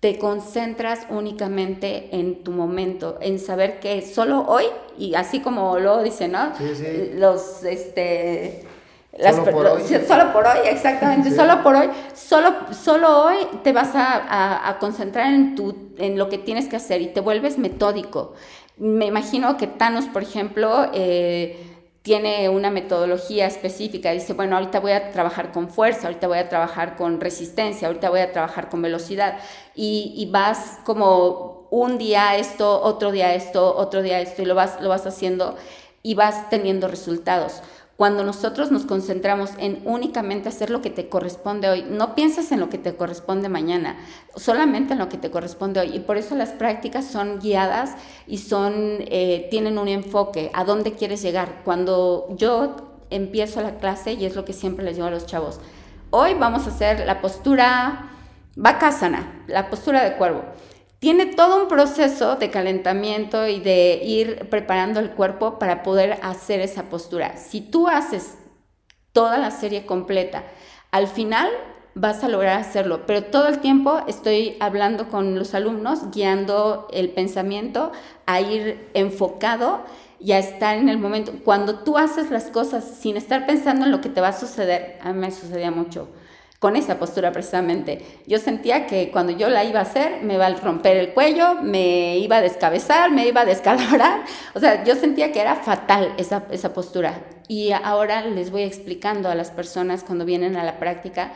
te 0.01 0.17
concentras 0.17 1.05
únicamente 1.09 2.09
en 2.11 2.43
tu 2.43 2.51
momento, 2.51 3.17
en 3.21 3.39
saber 3.39 3.79
que 3.79 4.01
solo 4.01 4.41
hoy, 4.47 4.65
y 4.97 5.13
así 5.15 5.39
como 5.41 5.77
lo 5.79 6.01
dice, 6.03 6.27
¿no? 6.27 6.53
Sí, 6.57 6.75
sí. 6.75 7.11
Los, 7.15 7.63
este... 7.63 8.63
Solo 9.19 9.43
por 9.51 9.63
los- 9.63 9.73
hoy. 9.73 9.81
sí, 9.85 9.95
solo 10.07 10.33
por 10.33 10.45
hoy, 10.47 10.57
exactamente, 10.65 11.29
Sí. 11.29 11.35
solo 11.35 11.61
por 11.63 11.75
hoy, 11.75 11.89
solo, 12.15 12.51
solo 12.71 13.25
hoy 13.25 13.35
te 13.63 13.73
vas 13.73 13.93
a, 13.95 14.05
a- 14.15 14.69
a 14.69 14.79
concentrar 14.79 15.31
en, 15.33 15.55
tu, 15.55 15.75
en 15.97 16.17
lo 16.17 16.29
que 16.29 16.37
tienes 16.39 16.67
que 16.67 16.77
hacer 16.77 17.01
y 17.01 17.07
te 17.07 17.19
vuelves 17.21 17.57
metódico. 17.57 18.33
Me 18.77 19.05
imagino 19.05 19.57
que 19.57 19.67
Thanos, 19.67 20.05
por 20.05 20.23
ejemplo, 20.23 20.87
eh, 20.93 21.70
tiene 22.01 22.49
una 22.49 22.71
metodología 22.71 23.45
específica. 23.47 24.11
Dice, 24.11 24.33
bueno, 24.33 24.57
ahorita 24.57 24.79
voy 24.79 24.93
a 24.93 25.11
trabajar 25.11 25.51
con 25.51 25.69
fuerza, 25.69 26.07
ahorita 26.07 26.27
voy 26.27 26.39
a 26.39 26.49
trabajar 26.49 26.95
con 26.95 27.21
resistencia, 27.21 27.87
ahorita 27.87 28.09
voy 28.09 28.21
a 28.21 28.31
trabajar 28.31 28.69
con 28.69 28.81
velocidad. 28.81 29.37
Y, 29.75 30.27
vas 30.31 30.79
como 30.83 31.67
un 31.69 31.97
día 31.97 32.35
esto, 32.35 32.81
otro 32.81 33.11
día 33.11 33.35
esto, 33.35 33.75
otro 33.75 34.01
día 34.01 34.19
esto, 34.19 34.41
y 34.41 34.45
lo 34.45 34.55
vas, 34.55 34.81
lo 34.81 34.89
vas 34.89 35.05
haciendo 35.05 35.55
y 36.03 36.15
vas 36.15 36.49
teniendo 36.49 36.87
resultados. 36.87 37.61
Cuando 38.01 38.23
nosotros 38.23 38.71
nos 38.71 38.85
concentramos 38.85 39.51
en 39.59 39.79
únicamente 39.85 40.49
hacer 40.49 40.71
lo 40.71 40.81
que 40.81 40.89
te 40.89 41.07
corresponde 41.07 41.69
hoy, 41.69 41.85
no 41.87 42.15
piensas 42.15 42.51
en 42.51 42.59
lo 42.59 42.67
que 42.67 42.79
te 42.79 42.95
corresponde 42.95 43.47
mañana, 43.47 43.95
solamente 44.35 44.93
en 44.93 44.97
lo 44.97 45.07
que 45.07 45.19
te 45.19 45.29
corresponde 45.29 45.81
hoy. 45.81 45.95
Y 45.95 45.99
por 45.99 46.17
eso 46.17 46.33
las 46.33 46.49
prácticas 46.49 47.05
son 47.05 47.37
guiadas 47.37 47.91
y 48.25 48.39
son, 48.39 48.73
eh, 49.01 49.47
tienen 49.51 49.77
un 49.77 49.87
enfoque, 49.87 50.49
a 50.55 50.63
dónde 50.63 50.93
quieres 50.93 51.21
llegar. 51.21 51.61
Cuando 51.63 52.27
yo 52.31 52.75
empiezo 53.11 53.61
la 53.61 53.77
clase, 53.77 54.13
y 54.13 54.25
es 54.25 54.35
lo 54.35 54.45
que 54.45 54.53
siempre 54.53 54.83
les 54.83 54.95
digo 54.95 55.07
a 55.07 55.11
los 55.11 55.27
chavos, 55.27 55.59
hoy 56.09 56.33
vamos 56.33 56.65
a 56.65 56.69
hacer 56.71 57.05
la 57.05 57.21
postura 57.21 58.09
Bakasana, 58.55 59.43
la 59.45 59.69
postura 59.69 60.03
de 60.03 60.17
cuervo. 60.17 60.41
Tiene 61.01 61.25
todo 61.25 61.63
un 61.63 61.67
proceso 61.67 62.35
de 62.35 62.51
calentamiento 62.51 63.47
y 63.47 63.59
de 63.59 64.01
ir 64.03 64.47
preparando 64.51 64.99
el 64.99 65.09
cuerpo 65.09 65.57
para 65.57 65.81
poder 65.81 66.19
hacer 66.21 66.59
esa 66.61 66.91
postura. 66.91 67.37
Si 67.37 67.59
tú 67.59 67.87
haces 67.87 68.37
toda 69.11 69.39
la 69.39 69.49
serie 69.49 69.87
completa, 69.87 70.43
al 70.91 71.07
final 71.07 71.49
vas 71.95 72.23
a 72.23 72.29
lograr 72.29 72.59
hacerlo, 72.59 73.07
pero 73.07 73.23
todo 73.23 73.47
el 73.47 73.61
tiempo 73.61 74.03
estoy 74.07 74.57
hablando 74.59 75.09
con 75.09 75.39
los 75.39 75.55
alumnos, 75.55 76.11
guiando 76.11 76.87
el 76.93 77.09
pensamiento 77.09 77.91
a 78.27 78.39
ir 78.39 78.87
enfocado 78.93 79.81
y 80.19 80.33
a 80.33 80.37
estar 80.37 80.77
en 80.77 80.87
el 80.87 80.99
momento. 80.99 81.33
Cuando 81.43 81.79
tú 81.79 81.97
haces 81.97 82.29
las 82.29 82.49
cosas 82.49 82.85
sin 82.85 83.17
estar 83.17 83.47
pensando 83.47 83.85
en 83.85 83.91
lo 83.91 84.01
que 84.01 84.09
te 84.09 84.21
va 84.21 84.27
a 84.27 84.39
suceder, 84.39 84.99
a 85.01 85.13
mí 85.13 85.19
me 85.19 85.31
sucedía 85.31 85.71
mucho 85.71 86.09
con 86.61 86.75
esa 86.75 86.99
postura 86.99 87.31
precisamente. 87.31 88.05
Yo 88.27 88.37
sentía 88.37 88.85
que 88.85 89.09
cuando 89.09 89.33
yo 89.33 89.49
la 89.49 89.63
iba 89.63 89.79
a 89.79 89.81
hacer, 89.81 90.21
me 90.21 90.35
iba 90.35 90.45
a 90.45 90.53
romper 90.53 90.95
el 90.95 91.11
cuello, 91.11 91.55
me 91.55 92.19
iba 92.19 92.35
a 92.35 92.41
descabezar, 92.41 93.09
me 93.09 93.27
iba 93.27 93.41
a 93.41 93.45
descalabrar. 93.45 94.25
O 94.53 94.59
sea, 94.59 94.83
yo 94.83 94.95
sentía 94.95 95.31
que 95.31 95.41
era 95.41 95.55
fatal 95.55 96.13
esa, 96.19 96.45
esa 96.51 96.71
postura. 96.71 97.19
Y 97.47 97.71
ahora 97.71 98.21
les 98.27 98.51
voy 98.51 98.61
explicando 98.61 99.27
a 99.27 99.33
las 99.33 99.49
personas 99.49 100.03
cuando 100.03 100.23
vienen 100.23 100.55
a 100.55 100.63
la 100.63 100.77
práctica 100.77 101.33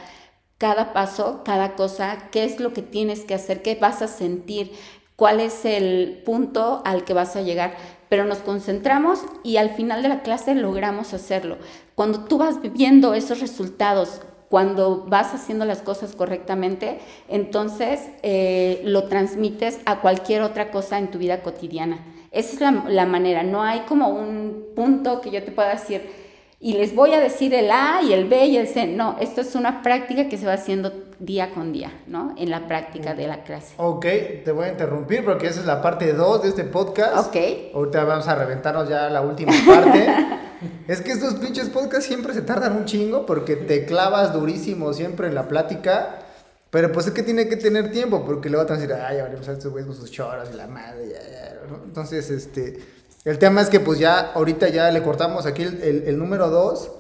cada 0.60 0.94
paso, 0.94 1.42
cada 1.44 1.74
cosa, 1.74 2.30
qué 2.32 2.44
es 2.44 2.60
lo 2.60 2.72
que 2.72 2.84
tienes 2.84 3.22
que 3.22 3.34
hacer, 3.34 3.64
qué 3.64 3.74
vas 3.82 4.04
a 4.04 4.08
sentir, 4.08 4.74
cuál 5.16 5.40
es 5.40 5.66
el 5.66 6.22
punto 6.24 6.84
al 6.86 7.04
que 7.04 7.16
vas 7.16 7.36
a 7.36 7.42
llegar. 7.42 7.76
Pero 8.10 8.26
nos 8.26 8.38
concentramos 8.38 9.22
y 9.44 9.58
al 9.58 9.72
final 9.72 10.04
de 10.04 10.10
la 10.10 10.22
clase 10.22 10.54
logramos 10.54 11.16
hacerlo. 11.16 11.58
Cuando 11.96 12.26
tú 12.26 12.38
vas 12.38 12.62
viviendo 12.62 13.16
esos 13.16 13.42
resultados, 13.42 14.22
cuando 14.50 15.06
vas 15.08 15.34
haciendo 15.34 15.66
las 15.66 15.82
cosas 15.82 16.16
correctamente, 16.16 17.00
entonces 17.28 18.02
eh, 18.24 18.82
lo 18.86 19.06
transmites 19.06 19.80
a 19.86 20.02
cualquier 20.02 20.42
otra 20.42 20.72
cosa 20.72 20.98
en 20.98 21.10
tu 21.12 21.18
vida 21.18 21.42
cotidiana. 21.42 22.00
Esa 22.32 22.54
es 22.54 22.62
la, 22.62 22.84
la, 22.90 23.06
manera, 23.06 23.44
no 23.44 23.64
hay 23.64 23.82
como 23.82 24.10
un 24.10 24.68
punto 24.76 25.22
que 25.22 25.32
yo 25.32 25.44
te 25.44 25.52
pueda 25.52 25.70
decir 25.70 26.02
y 26.60 26.74
les 26.74 26.96
voy 26.96 27.14
a 27.14 27.20
decir 27.20 27.54
el 27.54 27.70
A 27.70 28.02
y 28.02 28.14
el 28.14 28.26
B 28.26 28.46
y 28.48 28.58
el 28.58 28.68
C. 28.68 28.88
No, 28.88 29.18
esto 29.20 29.42
es 29.42 29.56
una 29.56 29.84
práctica 29.84 30.30
que 30.30 30.38
se 30.38 30.48
va 30.48 30.54
haciendo 30.54 30.92
día 31.20 31.52
con 31.52 31.72
día, 31.72 31.92
¿no? 32.08 32.34
En 32.38 32.50
la 32.50 32.68
práctica 32.68 33.14
de 33.14 33.28
la 33.28 33.44
clase. 33.44 33.76
Ok, 33.78 34.06
te 34.44 34.52
voy 34.52 34.66
a 34.66 34.72
interrumpir 34.72 35.24
porque 35.24 35.48
esa 35.48 35.60
es 35.60 35.66
la 35.66 35.82
parte 35.82 36.14
2 36.14 36.44
de 36.44 36.50
este 36.50 36.64
podcast. 36.64 37.28
Ok. 37.28 37.36
Ahorita 37.74 38.04
vamos 38.06 38.28
a 38.28 38.36
reventarnos 38.36 38.90
ya 38.90 39.10
la 39.10 39.22
última 39.22 39.54
parte. 39.68 40.08
es 40.88 41.02
que 41.02 41.12
estos 41.12 41.36
pinches 41.36 41.70
podcasts 41.70 42.06
siempre 42.06 42.34
se 42.34 42.42
tardan 42.42 42.76
un 42.76 42.86
chingo 42.86 43.26
porque 43.26 43.56
te 43.56 43.86
clavas 43.86 44.34
durísimo 44.34 44.94
siempre 44.94 45.28
en 45.28 45.36
la 45.36 45.48
plática. 45.48 46.20
Pero 46.70 46.92
pues 46.92 47.08
es 47.08 47.14
que 47.14 47.24
tiene 47.24 47.48
que 47.48 47.56
tener 47.56 47.92
tiempo 47.92 48.26
porque 48.26 48.50
luego 48.50 48.66
te 48.66 48.74
van 48.74 48.80
a 48.80 48.86
decir, 48.86 49.02
ay, 49.02 49.18
ya 49.18 49.24
veremos 49.24 49.48
a 49.48 49.54
estos 49.54 49.72
güeyes 49.72 49.88
con 49.88 49.96
sus 49.96 50.12
choras 50.12 50.50
y 50.54 50.58
la 50.58 50.68
madre. 50.68 51.08
Ya, 51.08 51.22
ya. 51.22 51.60
Entonces, 51.86 52.30
este... 52.30 52.80
El 53.24 53.40
tema 53.40 53.62
es 53.62 53.70
que 53.70 53.80
pues 53.80 53.98
ya 53.98 54.20
ahorita 54.34 54.70
ya 54.70 54.92
le 54.92 55.02
cortamos 55.02 55.48
aquí 55.48 55.64
el, 55.64 55.82
el, 55.82 56.04
el 56.06 56.20
número 56.20 56.50
2 56.52 56.92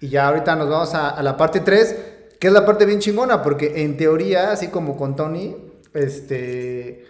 y 0.00 0.08
ya 0.08 0.26
ahorita 0.26 0.56
nos 0.56 0.68
vamos 0.68 0.92
a, 0.94 1.10
a, 1.10 1.22
la 1.22 1.36
parte 1.36 1.60
3, 1.60 1.96
que 2.40 2.48
es 2.48 2.52
la 2.52 2.66
parte 2.66 2.84
bien 2.84 2.98
chingona, 2.98 3.42
porque 3.42 3.84
en 3.84 3.96
teoría, 3.96 4.50
así 4.50 4.68
como 4.68 4.96
con 4.96 5.14
Tony, 5.14 5.56
este, 5.94 7.06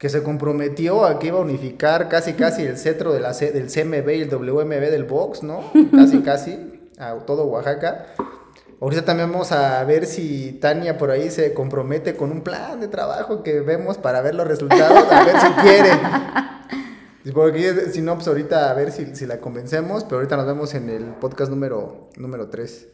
que 0.00 0.08
se 0.08 0.22
comprometió 0.22 1.04
a 1.04 1.18
que 1.18 1.26
iba 1.26 1.38
a 1.38 1.42
unificar 1.42 2.08
casi 2.08 2.32
casi 2.32 2.62
el 2.62 2.78
cetro 2.78 3.12
de 3.12 3.20
la 3.20 3.34
C, 3.34 3.52
del 3.52 3.66
CMB 3.66 4.08
y 4.08 4.22
el 4.22 4.30
WMB 4.30 4.90
del 4.90 5.04
box, 5.04 5.42
¿no? 5.42 5.70
Casi 5.94 6.20
casi, 6.20 6.88
a 6.98 7.16
todo 7.26 7.44
Oaxaca. 7.44 8.06
Ahorita 8.80 9.04
también 9.04 9.30
vamos 9.30 9.52
a 9.52 9.84
ver 9.84 10.06
si 10.06 10.52
Tania 10.52 10.96
por 10.96 11.10
ahí 11.10 11.30
se 11.30 11.52
compromete 11.52 12.16
con 12.16 12.32
un 12.32 12.40
plan 12.40 12.80
de 12.80 12.88
trabajo 12.88 13.42
que 13.42 13.60
vemos 13.60 13.98
para 13.98 14.22
ver 14.22 14.34
los 14.34 14.48
resultados, 14.48 15.12
a 15.12 15.22
ver 15.22 15.38
si 15.38 15.48
quiere. 15.62 15.90
Porque 17.34 17.90
si 17.92 18.00
no, 18.00 18.14
pues 18.14 18.26
ahorita 18.26 18.70
a 18.70 18.74
ver 18.74 18.92
si, 18.92 19.14
si, 19.14 19.26
la 19.26 19.36
convencemos, 19.36 20.04
pero 20.04 20.16
ahorita 20.16 20.34
nos 20.38 20.46
vemos 20.46 20.72
en 20.72 20.88
el 20.88 21.04
podcast 21.16 21.50
número, 21.50 22.08
número 22.16 22.48
3. 22.48 22.88